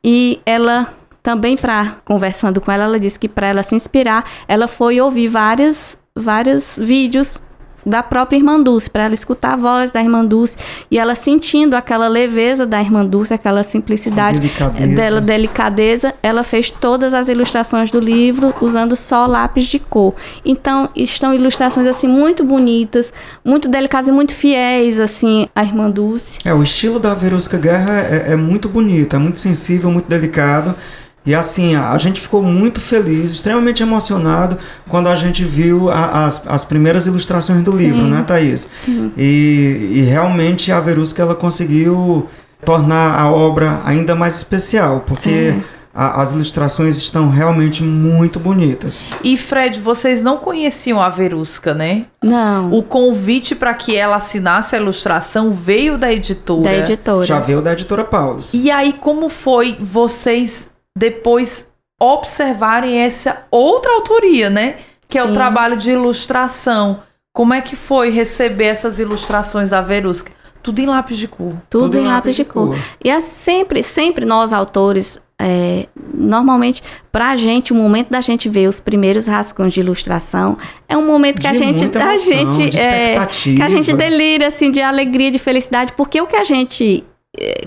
[0.02, 0.88] E ela
[1.22, 5.28] também para conversando com ela, ela disse que para ela se inspirar, ela foi ouvir
[5.28, 7.40] várias vários vídeos
[7.85, 10.57] da própria Irmã Dulce, para ela escutar a voz da Irmã Dulce
[10.88, 14.94] e ela sentindo aquela leveza da Irmã Dulce, aquela simplicidade delicadeza.
[14.94, 20.14] dela, delicadeza, ela fez todas as ilustrações do livro usando só lápis de cor.
[20.44, 23.12] Então, estão ilustrações assim muito bonitas,
[23.44, 26.38] muito delicadas e muito fiéis assim à Irmã Dulce.
[26.44, 30.77] É, o estilo da Verusca Guerra é, é muito bonito, é muito sensível, muito delicado.
[31.26, 34.58] E assim, a, a, gente ficou muito feliz, extremamente emocionado
[34.88, 37.84] quando a gente viu a, as, as primeiras ilustrações do Sim.
[37.84, 38.68] livro, né, Thaís?
[38.84, 39.10] Sim.
[39.16, 42.26] E, e realmente a Verusca ela conseguiu
[42.64, 45.74] tornar a obra ainda mais especial, porque É.
[45.94, 49.02] a- as ilustrações estão realmente muito bonitas.
[49.22, 52.04] E Fred, vocês não conheciam a Verusca, né?
[52.22, 56.62] Não, O convite para que ela assinasse a ilustração veio da editora.
[56.64, 57.24] da editora.
[57.26, 58.50] Já veio da editora Paulus.
[58.52, 64.76] E aí, como foi vocês depois observarem essa outra autoria, né?
[65.09, 65.35] Que é o Sim.
[65.35, 67.02] trabalho de ilustração.
[67.33, 70.33] Como é que foi receber essas ilustrações da Verusca?
[70.62, 71.54] Tudo em lápis de cor.
[71.68, 72.74] Tudo, em lápis de cor.
[73.04, 78.66] E é sempre, sempre nós autores, é, normalmente, pra gente, o momento da gente ver
[78.66, 80.57] os primeiros rascunhos de ilustração
[80.88, 83.68] é um momento que a De gente, muita a emoção, gente, de é, que a
[83.68, 87.04] gente delira assim de alegria, de felicidade, porque o que a gente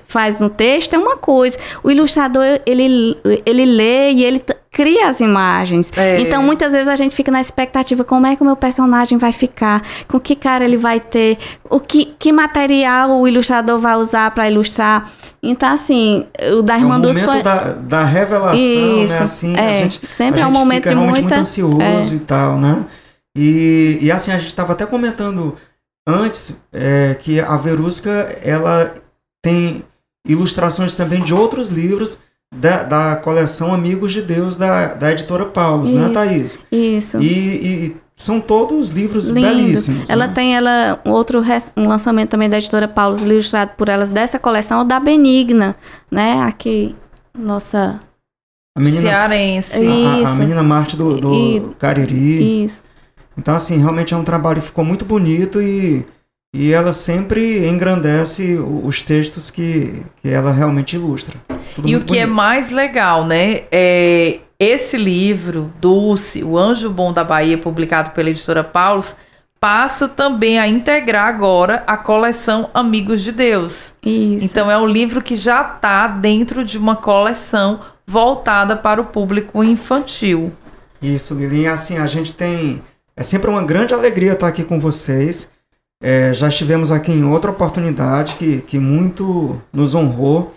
[0.08, 1.58] faz no texto é uma coisa.
[1.84, 5.92] O ilustrador ele ele lê e ele cria as imagens.
[5.98, 6.20] É.
[6.20, 9.32] Então muitas vezes a gente fica na expectativa como é que o meu personagem vai
[9.32, 11.38] ficar, com que cara ele vai ter,
[11.70, 15.12] o que, que material o ilustrador vai usar para ilustrar.
[15.42, 16.28] Então assim,
[16.58, 18.58] o da É o Irmã Dulce momento foi da, da revelação,
[19.04, 19.20] Isso, né?
[19.20, 22.14] Assim, é, a gente, sempre a é um gente momento fica de muita- muito ansioso
[22.14, 22.16] é.
[22.16, 22.86] e tal, né?
[23.36, 25.56] E, e assim, a gente estava até comentando
[26.08, 28.94] antes é, que a Verusca, ela
[29.42, 29.84] tem
[30.28, 32.20] ilustrações também de outros livros
[32.54, 36.10] da, da coleção Amigos de Deus da, da editora Paulus, né.
[36.10, 36.60] Thaís?
[36.72, 37.22] isso.
[37.22, 39.48] E, e são todos livros Lindo.
[39.48, 40.10] belíssimos.
[40.10, 40.34] Ela né?
[40.34, 44.40] tem ela um outro res- um lançamento também da editora Paulo ilustrado por elas dessa
[44.40, 45.76] coleção da Benigna,
[46.10, 46.42] né?
[46.42, 46.96] Aqui
[47.38, 48.00] nossa
[48.76, 49.86] a menina, Cearense.
[49.88, 52.64] A, a- a menina Marte do, do E- Cariri.
[52.66, 52.82] isso.
[53.38, 56.04] Então, assim, realmente é um trabalho que ficou muito bonito e,
[56.54, 61.36] e ela sempre engrandece os textos que, que ela realmente ilustra.
[61.76, 62.36] Tudo E o que é bonito.
[62.36, 63.64] mais legal, né?
[63.72, 69.16] É esse livro, Dulce, O Anjo Bom da Bahia, publicado pela editora Paulus,
[69.60, 73.94] passa também a integrar agora a coleção Amigos de Deus.
[74.04, 74.46] Isso.
[74.46, 79.64] Então é um livro que já está dentro de uma coleção voltada para o público
[79.64, 80.52] infantil.
[81.02, 81.62] Isso, Lili.
[81.62, 82.82] E, Assim, a gente tem.
[83.16, 85.50] É sempre uma grande alegria estar aqui com vocês.
[86.02, 90.54] É, já estivemos aqui em outra oportunidade que, que muito nos honrou.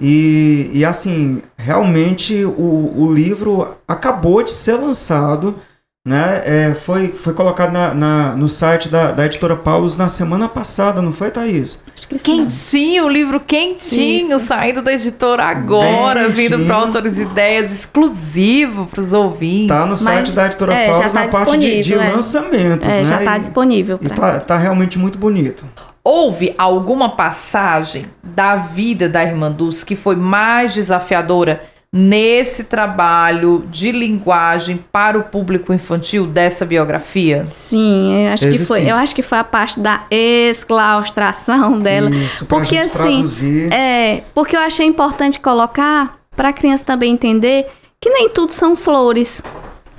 [0.00, 5.56] E, e assim, realmente o, o livro acabou de ser lançado.
[6.04, 6.42] Né?
[6.44, 11.00] É, foi, foi colocado na, na- no site da, da editora Paulus na semana passada,
[11.00, 11.80] não foi, Thaís?
[12.08, 12.16] Que.
[12.18, 14.46] Quentinho, o livro quentinho, Isso.
[14.48, 19.68] saindo da editora agora, Bem vindo para Autores e Ideias, exclusivo para os ouvintes.
[19.68, 22.16] Tá no Mas, site da editora é, Paulus tá na parte de, de disponível, é.
[22.16, 22.88] lançamentos.
[22.88, 23.04] É, né?
[23.04, 24.16] já está E- disponível E pra...
[24.16, 25.64] tá, tá realmente muito bonito.
[26.02, 31.62] Houve alguma passagem da vida da irmã Dulce que foi mais desafiadora
[31.94, 37.44] nesse trabalho de linguagem para o público infantil dessa biografia?
[37.44, 38.80] Sim, eu acho Teve que foi.
[38.80, 38.88] sim.
[38.88, 42.10] Eu acho que foi a parte da exclaustração dela.
[42.10, 43.72] Isso, porque, gente assim, traduzir.
[43.72, 47.66] É, porque eu achei importante colocar para a criança também entender
[48.00, 49.42] que nem tudo são flores.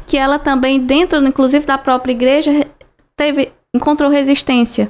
[0.08, 2.68] Que ela também, dentro, inclusive, da própria igreja, re-
[3.16, 4.90] teve, encontrou resistência.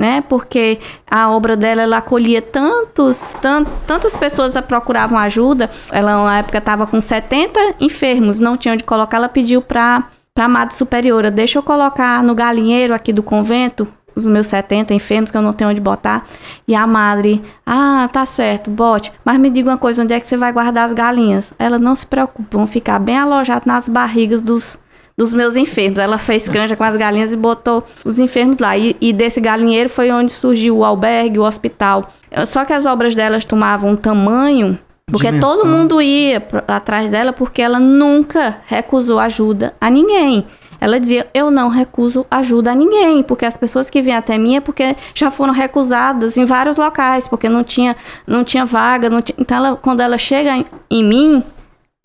[0.00, 0.24] Né?
[0.26, 0.78] Porque
[1.10, 5.68] a obra dela ela acolhia tantos, tan- tantas pessoas que procuravam ajuda.
[5.92, 9.18] Ela na época estava com 70 enfermos, não tinha onde colocar.
[9.18, 10.04] Ela pediu para
[10.38, 13.86] a Madre Superiora: deixa eu colocar no galinheiro aqui do convento
[14.16, 16.24] os meus 70 enfermos que eu não tenho onde botar.
[16.66, 19.12] E a madre, ah, tá certo, bote.
[19.22, 21.52] Mas me diga uma coisa, onde é que você vai guardar as galinhas?
[21.58, 24.78] Ela não se preocupa, vão ficar bem alojados nas barrigas dos,
[25.20, 25.98] dos meus enfermos.
[25.98, 28.74] Ela fez canja com as galinhas e botou os enfermos lá.
[28.78, 32.08] E, e desse galinheiro foi onde surgiu o albergue, o hospital.
[32.46, 34.78] Só que as obras delas tomavam um tamanho
[35.10, 35.56] Porque dimensão.
[35.58, 40.46] todo mundo ia atrás dela porque ela nunca recusou ajuda a ninguém.
[40.80, 44.56] Ela dizia: Eu não recuso ajuda a ninguém, porque as pessoas que vêm até mim
[44.56, 47.94] é porque já foram recusadas em vários locais, porque não tinha,
[48.26, 49.10] não tinha vaga.
[49.10, 51.44] não tinha- Então, ela- quando ela chega em, em mim,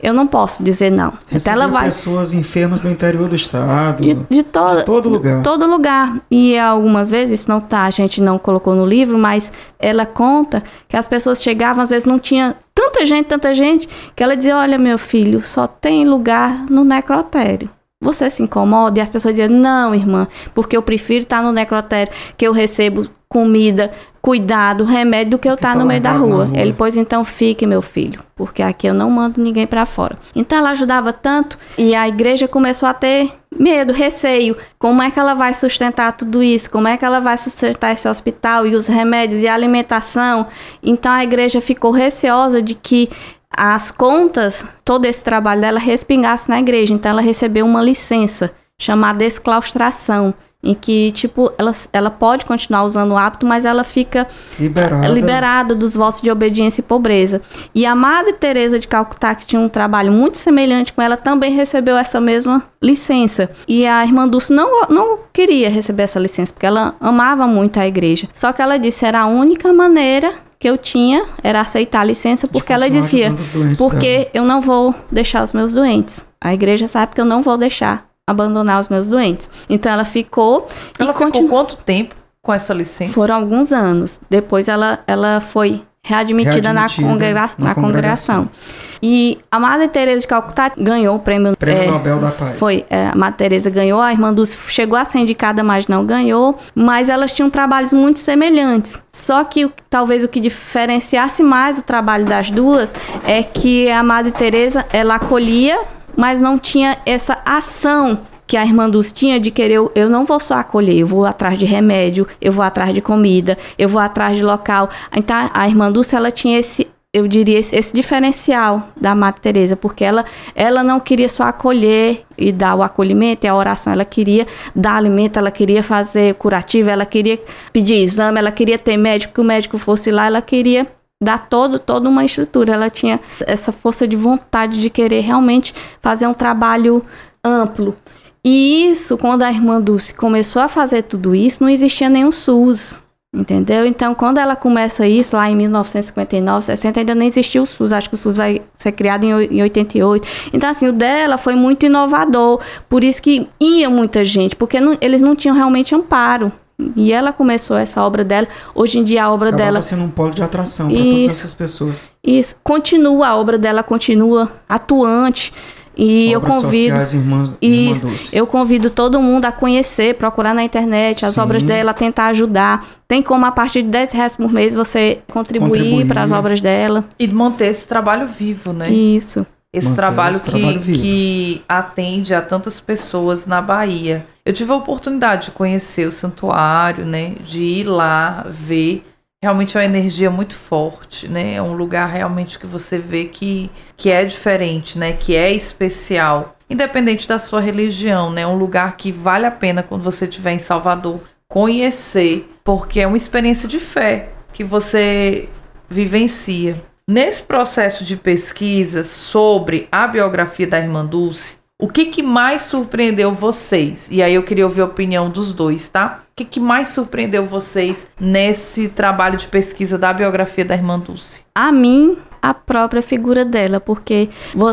[0.02, 1.14] eu não posso dizer não.
[1.28, 4.04] Recebeu ela vai pessoas enfermas no interior do estado.
[4.04, 5.42] de, de, todo, de todo lugar.
[5.42, 6.22] todo lugar.
[6.30, 10.62] E algumas vezes, isso não tá, a gente não colocou no livro, mas ela conta
[10.88, 14.58] que as pessoas chegavam, às vezes não tinha tanta gente, tanta gente, que ela dizia:
[14.58, 17.70] Olha, meu filho, só tem lugar no necrotério.
[18.02, 19.00] Você se incomoda?
[19.00, 23.08] E as pessoas diziam: Não, irmã, porque eu prefiro estar no necrotério, que eu recebo
[23.30, 23.92] comida,
[24.26, 26.46] cuidado, remédio, do que eu estar tá no meio da largado na rua.
[26.46, 26.60] rua.
[26.60, 30.18] Ele, pois então fique, meu filho, porque aqui eu não mando ninguém para fora.
[30.36, 34.58] Então ela ajudava tanto e a igreja começou a ter medo, receio.
[34.80, 36.72] Como é que ela vai sustentar tudo isso?
[36.72, 40.48] Como é que ela vai sustentar esse hospital e os remédios e a alimentação?
[40.82, 43.08] Então a igreja ficou receosa de que
[43.56, 46.96] as contas, todo esse trabalho dela respingasse na igreja.
[46.96, 50.34] Então ela recebeu uma licença chamada exclaustração.
[50.66, 54.28] Em que, tipo, ela, ela pode continuar usando o hábito, mas ela fica
[54.60, 55.06] Liberada.
[55.06, 57.42] é liberada dos votos de obediência e pobreza.
[57.74, 61.54] E a Madre Teresa de Calcutá, que tinha um trabalho muito semelhante com ela, também
[61.54, 63.50] recebeu essa mesma licença.
[63.68, 67.88] E a irmã Dulce não, não queria receber essa licença, porque ela amava muito a
[67.88, 68.28] igreja.
[68.34, 72.48] Só que ela disse era a única maneira que eu tinha era aceitar a licença,
[72.48, 73.32] porque ela dizia,
[73.78, 74.30] porque dela.
[74.34, 76.26] eu não vou deixar os meus doentes.
[76.42, 79.50] A igreja sabe que eu não vou deixar abandonar os meus doentes.
[79.70, 80.68] Então ela ficou
[81.00, 81.50] Ela e ficou continuou.
[81.50, 83.14] quanto tempo com essa licença?
[83.14, 84.20] Foram alguns anos.
[84.30, 88.44] Depois ela, ela foi readmitida, na, Readmitida congrega- na na congregação.
[88.46, 88.76] congregação.
[89.02, 91.56] E a Madre Teresa de Calcutá ganhou o prêmio.
[91.58, 92.58] Prêmio é, Nobel da Paz.
[92.58, 96.04] Foi, é, a Madre Teresa ganhou, a irmã Dulce chegou a ser indicada, mas não
[96.06, 96.56] ganhou.
[96.74, 98.98] Mas elas tinham trabalhos muito semelhantes.
[99.12, 102.96] Só que talvez o que diferenciasse mais o trabalho das duas
[103.28, 105.80] é que a Madre Teresa ela acolhia,
[106.16, 110.40] mas não tinha essa ação que a irmã tinha de querer, eu, eu não vou
[110.40, 114.38] só acolher, eu vou atrás de remédio, eu vou atrás de comida, eu vou atrás
[114.38, 114.90] de local.
[115.16, 119.78] Então a irmã Dulce ela tinha esse eu diria esse, esse diferencial da Madre Teresa,
[119.78, 124.04] porque ela, ela não queria só acolher e dar o acolhimento e a oração, ela
[124.04, 127.40] queria dar alimento, ela queria fazer curativo, ela queria
[127.72, 130.86] pedir exame, ela queria ter médico, que o médico fosse lá, ela queria
[131.22, 136.28] dar todo, toda uma estrutura, ela tinha essa força de vontade de querer realmente fazer
[136.28, 137.02] um trabalho
[137.44, 137.96] amplo.
[138.44, 143.04] E isso, quando a irmã Dulce começou a fazer tudo isso, não existia nenhum SUS.
[143.34, 143.86] Entendeu?
[143.86, 147.92] Então, quando ela começa isso, lá em 1959, 60, ainda nem existia o SUS.
[147.92, 150.26] Acho que o SUS vai ser criado em oi- em 88.
[150.54, 152.62] Então, assim, o dela foi muito inovador.
[152.88, 156.50] Por isso que ia muita gente, porque não- eles não tinham realmente amparo.
[156.96, 158.48] E ela começou essa obra dela.
[158.74, 161.30] Hoje em dia, a obra Acabava dela sendo um polo de atração para todas Isso.
[161.30, 162.00] essas pessoas.
[162.24, 165.54] isso, continua, a obra dela continua atuante.
[165.98, 166.90] E eu Obras convido.
[166.90, 168.06] sociais, irmãs, irmã Isso.
[168.06, 168.36] Dulce.
[168.36, 171.40] Eu convido todo mundo a conhecer, procurar na internet as Sim.
[171.40, 172.86] obras dela, tentar ajudar.
[173.08, 176.06] Tem como, a partir de 10 reais por mês, você contribuir, Contribuir.
[176.08, 177.06] para as obras dela.
[177.18, 178.90] E manter esse trabalho vivo, né?
[178.90, 179.46] Isso.
[179.72, 184.26] Esse Manter trabalho, esse que, trabalho que atende a tantas pessoas na Bahia.
[184.46, 187.36] Eu tive a oportunidade de conhecer o santuário, né?
[187.44, 189.04] De ir lá, ver.
[189.44, 191.56] Realmente é uma energia muito forte, né?
[191.56, 195.14] É um lugar realmente que você vê que, que é diferente, né?
[195.14, 196.56] Que é especial.
[196.70, 198.42] Independente da sua religião, né?
[198.42, 203.08] É um lugar que vale a pena quando você estiver em Salvador conhecer, porque é
[203.08, 205.50] uma experiência de fé que você
[205.90, 206.84] vivencia.
[207.08, 213.34] Nesse processo de pesquisa sobre a biografia da irmã Dulce, o que, que mais surpreendeu
[213.34, 214.08] vocês?
[214.10, 216.22] E aí eu queria ouvir a opinião dos dois, tá?
[216.32, 221.42] O que, que mais surpreendeu vocês nesse trabalho de pesquisa da biografia da irmã Dulce?
[221.54, 224.30] A mim, a própria figura dela, porque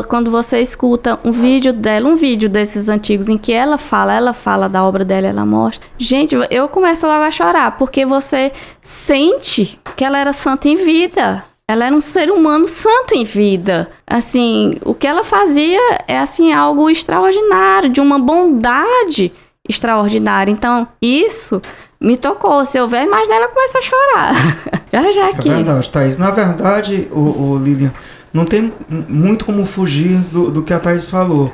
[0.07, 4.33] quando você escuta um vídeo dela, um vídeo desses antigos em que ela fala, ela
[4.33, 5.85] fala da obra dela, ela mostra.
[5.97, 11.43] Gente, eu começo logo a chorar, porque você sente que ela era santa em vida.
[11.69, 13.89] Ela era um ser humano santo em vida.
[14.05, 19.31] Assim, o que ela fazia é assim algo extraordinário, de uma bondade
[19.67, 20.51] extraordinária.
[20.51, 21.61] Então, isso
[22.01, 22.65] me tocou.
[22.65, 24.33] Se eu ver a imagem dela, eu começo a chorar.
[24.91, 25.49] já já É aqui.
[25.49, 26.17] verdade, Thaís.
[26.17, 27.93] Na verdade, o, Lilian,
[28.33, 28.73] não tem
[29.07, 31.49] muito como fugir do, do que a Thaís falou.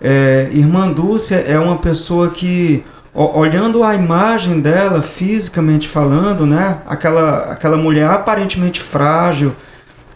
[0.00, 6.78] É, Irmã Dulce é uma pessoa que, o- olhando a imagem dela, fisicamente falando, né?
[6.86, 9.54] Aquela, aquela mulher aparentemente frágil,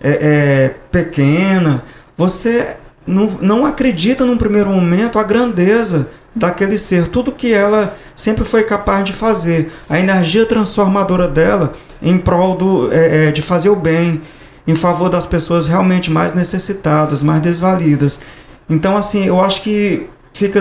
[0.01, 1.83] é, é, pequena,
[2.17, 8.45] você não, não acredita num primeiro momento a grandeza daquele ser, tudo que ela sempre
[8.45, 13.69] foi capaz de fazer, a energia transformadora dela em prol do, é, é, de fazer
[13.69, 14.23] o bem.
[14.65, 18.21] em favor das pessoas realmente mais necessitadas, mais desvalidas.
[18.71, 20.61] Então, assim, eu acho que fica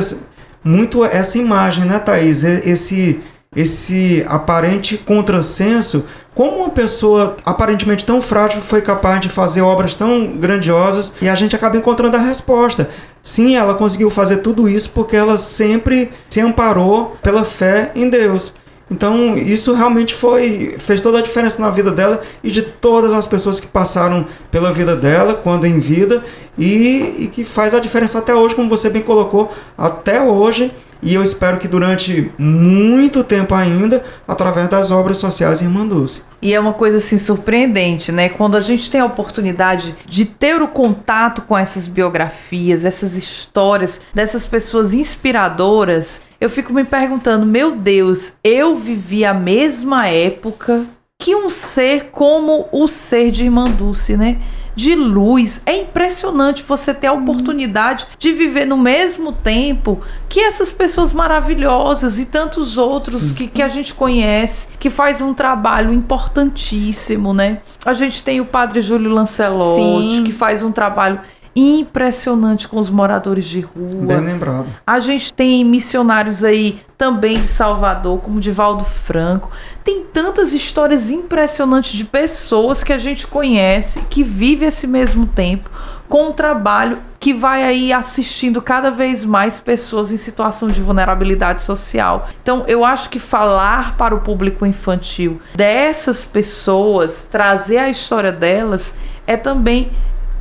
[0.63, 2.43] muito essa imagem, né, Thaís?
[2.43, 3.19] Esse,
[3.56, 6.06] esse aparente contrassenso.
[6.34, 11.36] Como uma pessoa aparentemente tão frágil foi capaz de fazer obras tão grandiosas e a
[11.36, 12.88] gente acaba encontrando a resposta.
[13.21, 18.54] Sim, ela conseguiu fazer tudo isso porque ela sempre se amparou pela fé em Deus.
[18.91, 23.25] Então, isso realmente foi fez toda a diferença na vida dela e de todas as
[23.25, 26.21] pessoas que passaram pela vida dela quando em vida
[26.60, 30.73] e, e que faz a diferença até hoje, como você bem colocou, até hoje.
[31.01, 36.21] E eu espero que durante muito tempo ainda, através das obras sociais Irmã Dulce.
[36.41, 38.30] E é uma coisa assim surpreendente, né?
[38.30, 43.99] Quando a gente tem a oportunidade de ter o contato com essas biografias, essas histórias
[44.13, 50.88] dessas pessoas inspiradoras, eu fico me perguntando, meu Deus, eu vivi a mesma época
[51.19, 54.41] que um ser como o ser de Irmã Dulce, né?
[54.75, 55.62] De luz.
[55.67, 62.17] É impressionante você ter a oportunidade de viver no mesmo tempo que essas pessoas maravilhosas
[62.17, 67.60] e tantos outros que, que a gente conhece, que faz um trabalho importantíssimo, né?
[67.86, 70.23] A gente tem o padre Júlio Lancelotti, Sim.
[70.23, 71.19] que faz um trabalho
[71.56, 74.06] impressionante com os moradores de rua.
[74.06, 74.68] Bem lembrado.
[74.86, 79.52] A gente tem missionários aí também de Salvador, como Divaldo Franco.
[79.84, 85.70] Tem tantas histórias impressionantes de pessoas que a gente conhece, que vive esse mesmo tempo,
[86.08, 91.62] com um trabalho que vai aí assistindo cada vez mais pessoas em situação de vulnerabilidade
[91.62, 92.28] social.
[92.44, 98.96] Então, eu acho que falar para o público infantil dessas pessoas, trazer a história delas,
[99.26, 99.92] é também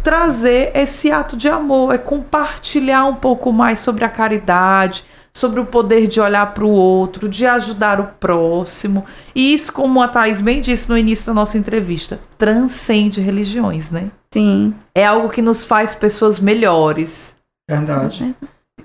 [0.03, 5.67] trazer esse ato de amor, é compartilhar um pouco mais sobre a caridade, sobre o
[5.67, 9.05] poder de olhar para o outro, de ajudar o próximo.
[9.35, 14.11] E isso, como a Thais bem disse no início da nossa entrevista, transcende religiões, né?
[14.33, 14.75] Sim.
[14.95, 17.35] É algo que nos faz pessoas melhores.
[17.69, 18.35] Verdade.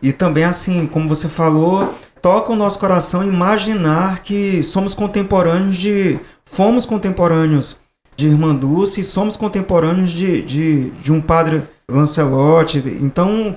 [0.02, 6.20] E também, assim, como você falou, toca o nosso coração imaginar que somos contemporâneos de.
[6.46, 7.76] Fomos contemporâneos
[8.16, 12.78] de Irmã Dulce e somos contemporâneos de, de, de um padre Lancelotti.
[13.02, 13.56] Então,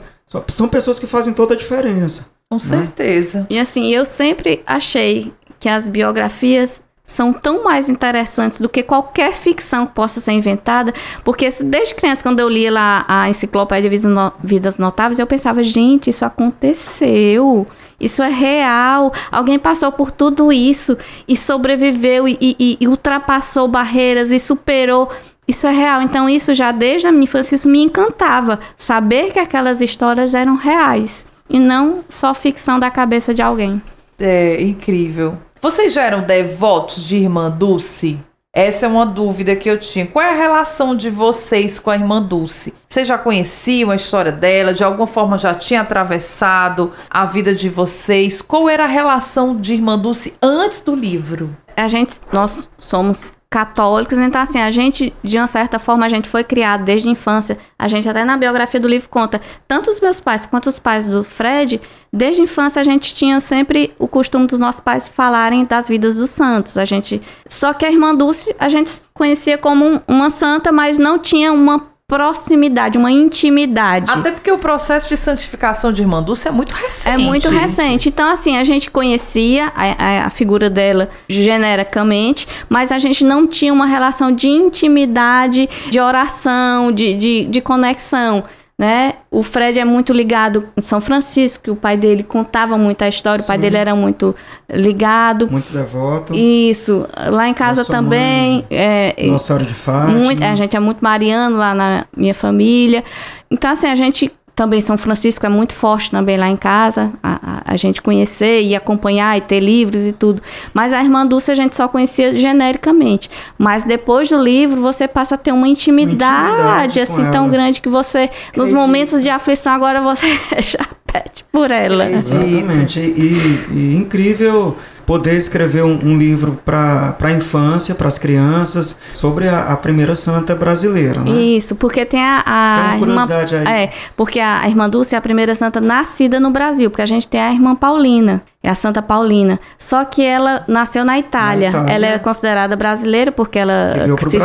[0.48, 2.26] são pessoas que fazem toda a diferença.
[2.50, 2.60] Com né?
[2.60, 3.46] certeza.
[3.50, 9.32] E assim, eu sempre achei que as biografias são tão mais interessantes do que qualquer
[9.32, 10.92] ficção que possa ser inventada,
[11.24, 13.98] porque desde criança, quando eu lia lá a enciclopédia de
[14.44, 17.66] Vidas Notáveis, eu pensava, gente, isso aconteceu,
[18.00, 24.30] isso é real, alguém passou por tudo isso e sobreviveu e, e, e ultrapassou barreiras
[24.30, 25.08] e superou.
[25.48, 26.02] Isso é real.
[26.02, 28.60] Então, isso já desde a minha infância, isso me encantava.
[28.76, 33.82] Saber que aquelas histórias eram reais e não só ficção da cabeça de alguém.
[34.18, 35.38] É incrível.
[35.60, 38.18] Vocês já eram devotos de Irmã Dulce?
[38.54, 40.06] Essa é uma dúvida que eu tinha.
[40.06, 42.74] Qual é a relação de vocês com a irmã Dulce?
[42.88, 44.72] Vocês já conheciam a história dela?
[44.72, 48.40] De alguma forma já tinha atravessado a vida de vocês?
[48.40, 51.54] Qual era a relação de irmã Dulce antes do livro?
[51.76, 56.28] A gente, nós somos católicos, então assim, a gente, de uma certa forma, a gente
[56.28, 60.00] foi criado desde a infância, a gente até na biografia do livro conta, tanto os
[60.00, 61.80] meus pais quanto os pais do Fred,
[62.12, 66.16] desde a infância a gente tinha sempre o costume dos nossos pais falarem das vidas
[66.16, 70.28] dos santos, a gente, só que a irmã Dulce a gente conhecia como um, uma
[70.28, 74.10] santa, mas não tinha uma proximidade, uma intimidade.
[74.10, 77.08] Até porque o processo de santificação de Irmã Dulce é muito recente.
[77.14, 78.08] É muito recente.
[78.08, 83.46] Então, assim, a gente conhecia a, a, a, figura dela genericamente, mas a gente não
[83.46, 88.42] tinha uma relação de intimidade, de oração, de, de, de conexão
[88.78, 89.14] né?
[89.28, 93.40] O Fred é muito ligado em São Francisco, o pai dele contava muito a história,
[93.40, 93.44] Sim.
[93.44, 94.34] o pai dele era muito
[94.70, 95.50] ligado.
[95.50, 96.32] Muito devoto.
[96.32, 97.04] Isso.
[97.30, 98.58] Lá em casa Nossa também.
[98.58, 100.18] Mãe, é, Nossa Senhora de Fátima.
[100.18, 103.02] Muito, a gente é muito mariano lá na minha família.
[103.50, 107.62] Então, assim, a gente também São Francisco é muito forte também lá em casa, a,
[107.68, 110.42] a, a, gente conhecer e acompanhar e ter livros e tudo.
[110.74, 113.30] Mas a Irmã Dulce a gente só conhecia genericamente.
[113.56, 117.80] Mas depois do livro você passa a ter uma intimidade, uma intimidade assim tão grande
[117.80, 118.58] que você, Acredito.
[118.58, 120.26] nos momentos de aflição, agora você
[120.58, 122.06] já pede por ela.
[122.06, 122.34] Acredito.
[122.34, 122.98] Exatamente.
[122.98, 124.76] E, e incrível
[125.08, 130.14] poder escrever um, um livro para a infância, para as crianças, sobre a, a, primeira
[130.14, 131.30] santa brasileira, né?
[131.30, 133.26] Isso, porque tem a, a tem irmã,
[133.66, 133.84] aí.
[133.84, 137.06] É, porque a, a irmã Dulce é a primeira santa nascida no Brasil, porque a
[137.06, 139.58] gente tem a irmã Paulina, é a Santa Paulina.
[139.78, 141.70] Só que ela nasceu na Itália.
[141.70, 141.94] Na Itália.
[141.94, 143.94] Ela é considerada brasileira porque ela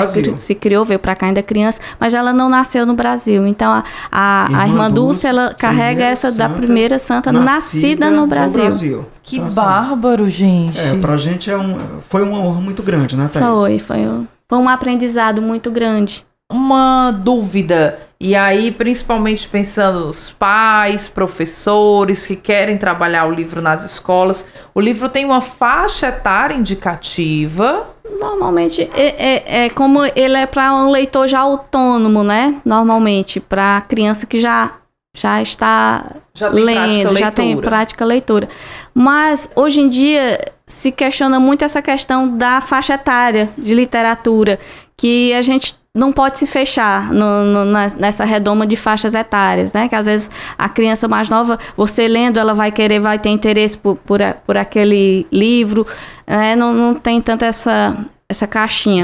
[0.08, 3.48] se, se, criou, veio para cá ainda criança, mas ela não nasceu no Brasil.
[3.48, 8.12] Então a, a, irmã, a irmã Dulce, ela carrega essa da primeira santa nascida, nascida
[8.12, 8.64] no Brasil.
[8.64, 9.06] No Brasil.
[9.24, 10.80] Que então, assim, bárbaro, gente.
[10.80, 11.78] É, pra gente é um,
[12.10, 13.46] foi uma honra muito grande, né, Thaís?
[13.46, 16.24] Foi, foi um, foi um aprendizado muito grande.
[16.52, 18.00] uma dúvida.
[18.24, 24.80] E aí, principalmente pensando nos pais, professores que querem trabalhar o livro nas escolas, o
[24.80, 27.86] livro tem uma faixa etária indicativa.
[28.22, 32.56] Normalmente, é, é, é como ele é para um leitor já autônomo, né?
[32.64, 34.72] Normalmente, para criança que já
[35.16, 38.48] já está já lendo, já tem prática leitura.
[38.94, 44.58] Mas hoje em dia se questiona muito essa questão da faixa etária de literatura,
[44.96, 49.88] que a gente não pode se fechar no, no, nessa redoma de faixas etárias, né?
[49.88, 53.78] Que às vezes a criança mais nova, você lendo, ela vai querer, vai ter interesse
[53.78, 55.86] por, por, por aquele livro,
[56.26, 56.56] né?
[56.56, 57.96] Não, não tem tanto essa,
[58.28, 59.04] essa caixinha.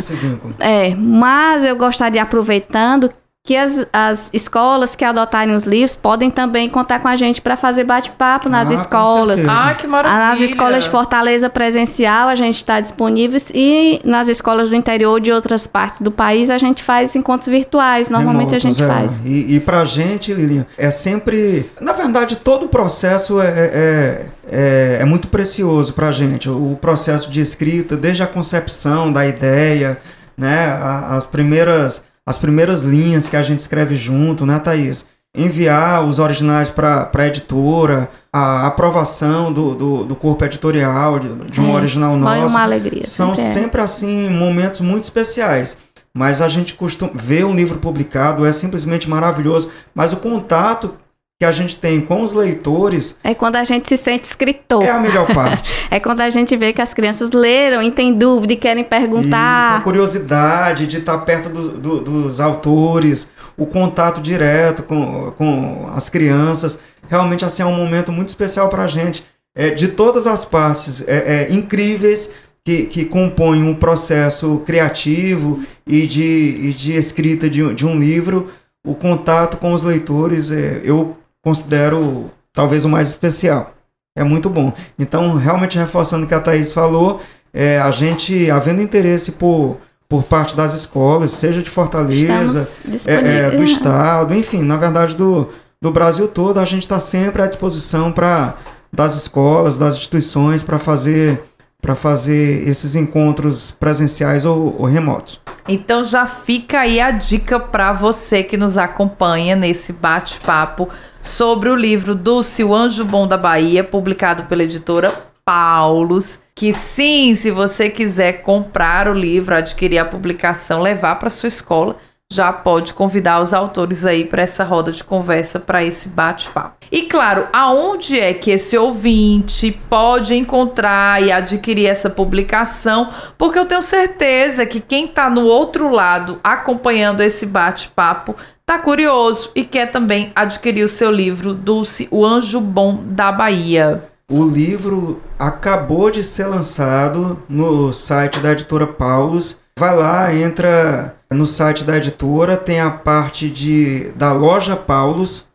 [0.60, 3.14] É, mas eu gostaria, aproveitando,
[3.50, 7.58] que as, as escolas que adotarem os livros podem também contar com a gente para
[7.58, 9.40] fazer bate-papo nas Ah, escolas.
[9.50, 10.20] Ah, que maravilha!
[10.20, 15.32] Nas escolas de Fortaleza presencial a gente está disponível e nas escolas do interior de
[15.32, 18.08] outras partes do país a gente faz encontros virtuais.
[18.08, 18.88] Normalmente a Remotos, gente é.
[18.88, 19.20] faz.
[19.26, 21.72] E, e pra gente, Lilian, é sempre.
[21.82, 26.48] Na verdade, todo o processo é, é, é, é muito precioso pra gente.
[26.48, 29.98] O processo de escrita, desde a concepção da ideia,
[30.38, 30.68] né?
[30.80, 35.04] a- As primeiras, as primeiras linhas que a gente escreve junto, né, Thaís?
[35.36, 41.60] Enviar os originais para a editora, a aprovação do, do, do corpo editorial, de, de
[41.60, 42.54] um É, original Foi nosso.
[42.54, 43.08] uma alegria.
[43.08, 43.54] São sempre é.
[43.54, 45.80] sempre assim momentos muito especiais.
[46.14, 49.72] Mas a gente costuma ver um livro publicado é simplesmente maravilhoso.
[49.96, 50.94] Mas o contato
[51.42, 54.84] que a gente tem com os leitores É quando a gente se sente escritor.
[54.84, 55.72] é a melhor parte.
[55.90, 58.94] É quando a gente vê que as crianças leram e têm dúvida e querem Isso,
[58.94, 59.84] a perguntar.
[59.86, 66.78] curiosidade de estar perto do- do- dos autores, o contato direto com, com as crianças.
[67.08, 69.24] Realmente assim, é um momento muito especial para a gente.
[69.56, 72.32] É, de todas as partes é, é, incríveis
[72.66, 76.22] que, que compõem um processo criativo e de,
[76.66, 78.50] e de escrita de, um- de um livro,
[78.86, 83.74] o contato com os leitores é, eu considero talvez o mais especial.
[84.16, 84.74] É muito bom.
[84.98, 87.22] Então, realmente reforçando o que a Thaís falou,
[87.54, 89.78] é, a gente, havendo interesse por,
[90.08, 92.68] por parte das escolas, seja de Fortaleza,
[93.06, 93.64] é, é, do.
[93.64, 95.50] Estado, enfim, na verdade do,
[95.82, 98.56] do Brasil todo, a gente está sempre à disposição para
[98.92, 101.44] das escolas, das instituições, para fazer
[101.82, 105.40] para fazer esses encontros presenciais ou, ou remotos.
[105.66, 110.90] Então já fica aí a dica para você que nos acompanha nesse bate-papo
[111.22, 115.12] sobre o livro Dulce, o Anjo Bom da Bahia, publicado pela editora
[115.44, 116.40] Paulus.
[116.54, 121.98] Que sim, se você quiser comprar o livro, adquirir a publicação, levar para sua escola,
[122.32, 126.78] já pode convidar os autores aí para essa roda de conversa, para esse bate-papo.
[126.92, 133.10] E claro, aonde é que esse ouvinte pode encontrar e adquirir essa publicação?
[133.36, 138.36] Porque eu tenho certeza que quem está no outro lado acompanhando esse bate-papo
[138.70, 144.04] tá curioso e quer também adquirir o seu livro Dulce, o Anjo Bom da Bahia.
[144.32, 149.58] O livro acabou de ser lançado no site da editora Paulus.
[149.76, 155.48] Vai lá, entra no site da editora, tem a parte de da loja Paulus,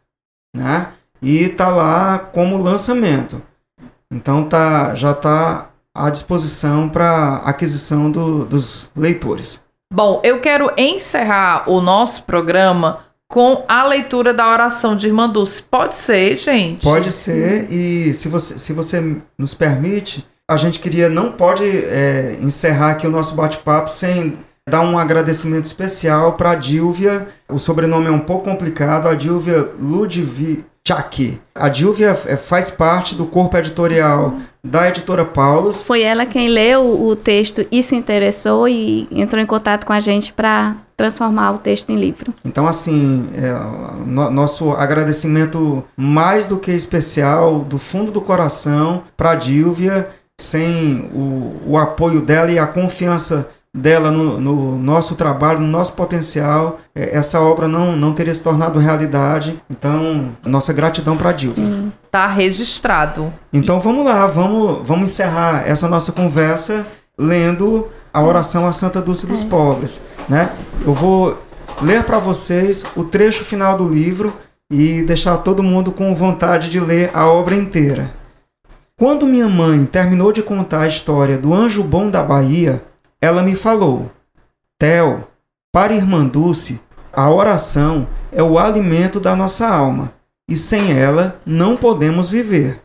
[0.52, 0.88] né?
[1.22, 3.40] E tá lá como lançamento.
[4.12, 9.62] Então tá, já tá à disposição para aquisição do- dos leitores.
[9.92, 13.03] Bom, eu quero encerrar o nosso programa
[13.34, 15.60] com a leitura da oração de Irmã Dulce.
[15.60, 16.84] Pode ser, gente?
[16.84, 19.02] Pode ser, e se você, se você
[19.36, 24.38] nos permite, a gente queria, não pode é, encerrar aqui o nosso bate-papo sem
[24.70, 27.26] dar um agradecimento especial para a Dilvia.
[27.48, 29.68] O sobrenome é um pouco complicado, a Dilvia
[30.94, 31.40] Ludwig.
[31.54, 35.82] A Dilvia é, faz parte do corpo editorial da editora Paulus.
[35.82, 40.00] Foi ela quem leu o texto e se interessou e entrou em contato com a
[40.00, 42.32] gente para transformar o texto em livro.
[42.44, 43.52] Então, assim, é,
[44.06, 50.08] no- nosso agradecimento mais do que especial, do fundo do coração, para a Dilvia.
[50.40, 55.94] Sem o, o apoio dela e a confiança dela no, no nosso trabalho, no nosso
[55.94, 59.60] potencial, é, essa obra não, não teria se tornado realidade.
[59.68, 61.92] Então, nossa gratidão para a Dilvia.
[62.10, 63.32] Tá registrado.
[63.52, 66.86] Então, vamos lá, vamos, vamos encerrar essa nossa conversa
[67.18, 70.50] lendo a oração à Santa Dulce dos Pobres, né?
[70.86, 71.36] Eu vou
[71.82, 74.32] ler para vocês o trecho final do livro
[74.70, 78.12] e deixar todo mundo com vontade de ler a obra inteira.
[78.96, 82.82] Quando minha mãe terminou de contar a história do anjo bom da Bahia,
[83.24, 84.10] ela me falou:
[84.78, 85.26] Theo,
[85.72, 86.78] para irmã Dulce,
[87.10, 90.12] a oração é o alimento da nossa alma
[90.46, 92.82] e sem ela não podemos viver.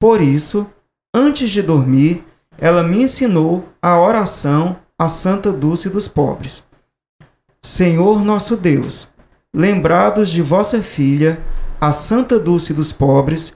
[0.00, 0.66] Por isso,
[1.14, 2.24] antes de dormir,
[2.56, 6.64] ela me ensinou a oração à Santa Dulce dos Pobres.
[7.60, 9.10] Senhor nosso Deus,
[9.54, 11.38] lembrados de vossa filha,
[11.78, 13.52] a Santa Dulce dos Pobres,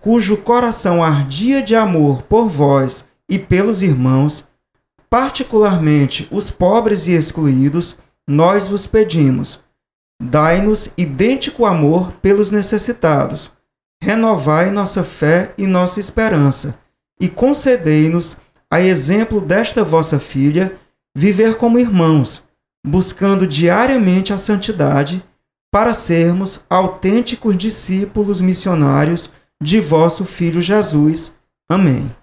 [0.00, 4.45] cujo coração ardia de amor por vós e pelos irmãos,
[5.16, 7.96] particularmente os pobres e excluídos,
[8.28, 9.60] nós vos pedimos:
[10.22, 13.50] dai-nos idêntico amor pelos necessitados,
[13.98, 16.78] renovai nossa fé e nossa esperança,
[17.18, 18.36] e concedei-nos,
[18.70, 20.76] a exemplo desta vossa filha,
[21.16, 22.44] viver como irmãos,
[22.86, 25.24] buscando diariamente a santidade,
[25.72, 29.30] para sermos autênticos discípulos missionários
[29.62, 31.34] de vosso Filho Jesus.
[31.70, 32.14] Amém.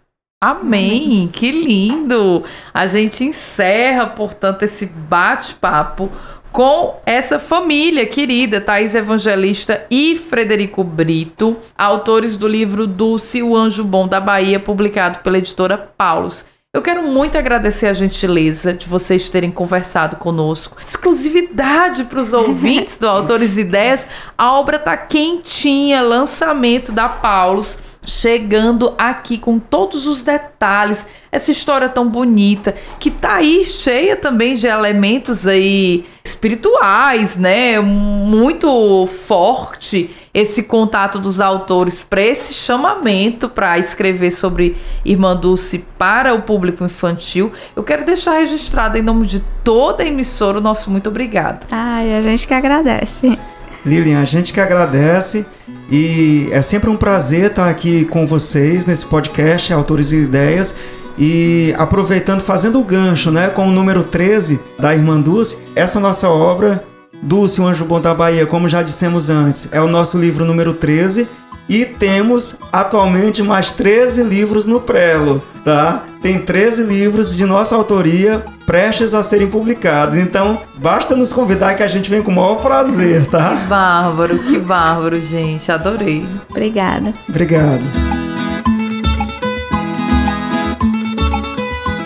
[0.44, 2.44] Amém, que lindo!
[2.74, 6.10] A gente encerra, portanto, esse bate-papo
[6.52, 13.86] com essa família querida, Thaís Evangelista e Frederico Brito, autores do livro Dulce, o Anjo
[13.86, 16.46] Bom da Bahia, publicado pela editora Paulus.
[16.74, 20.76] Eu quero muito agradecer a gentileza de vocês terem conversado conosco.
[20.86, 24.06] Exclusividade para os ouvintes do Autores Ideias.
[24.38, 31.90] A obra tá quentinha, lançamento da Paulus chegando aqui com todos os detalhes, essa história
[31.90, 37.80] tão bonita, que tá aí cheia também de elementos aí espirituais, né?
[37.80, 44.76] Muito forte esse contato dos autores para esse chamamento para escrever sobre
[45.06, 47.52] Irmã Dulce para o público infantil.
[47.76, 51.68] Eu quero deixar registrado em nome de toda a emissora o nosso muito obrigado.
[51.72, 53.38] Ai, a gente que agradece.
[53.86, 55.46] Lilian, a gente que agradece
[55.92, 60.74] e é sempre um prazer estar aqui com vocês nesse podcast Autores e Ideias.
[61.18, 66.28] E aproveitando, fazendo o gancho, né, com o número 13 da Irmã Dulce, essa nossa
[66.28, 66.84] obra,
[67.22, 70.74] Dulce, o Anjo Bom da Bahia, como já dissemos antes, é o nosso livro número
[70.74, 71.28] 13
[71.68, 76.04] e temos atualmente mais 13 livros no prelo, tá?
[76.22, 80.18] Tem 13 livros de nossa autoria prestes a serem publicados.
[80.18, 83.58] Então, basta nos convidar que a gente vem com o maior prazer, tá?
[83.64, 85.72] Que bárbaro, que bárbaro, gente.
[85.72, 86.28] Adorei.
[86.50, 87.14] Obrigada.
[87.28, 87.82] Obrigado.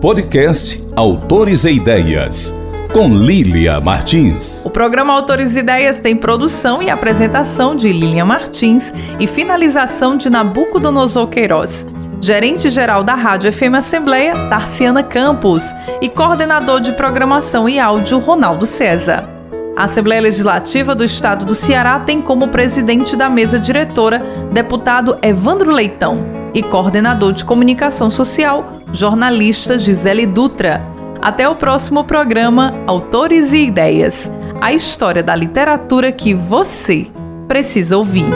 [0.00, 2.52] podcast Autores e Ideias
[2.92, 4.64] com Lília Martins.
[4.64, 10.30] O programa Autores e Ideias tem produção e apresentação de Lília Martins e finalização de
[10.30, 11.86] Nabucodonosor Queiroz.
[12.20, 15.64] Gerente-geral da Rádio FM Assembleia, Tarciana Campos,
[16.00, 19.28] e coordenador de programação e áudio, Ronaldo César.
[19.76, 25.70] A Assembleia Legislativa do Estado do Ceará tem como presidente da mesa diretora deputado Evandro
[25.70, 30.80] Leitão e coordenador de comunicação social, jornalista Gisele Dutra.
[31.20, 37.06] Até o próximo programa Autores e Ideias a história da literatura que você
[37.46, 38.26] precisa ouvir.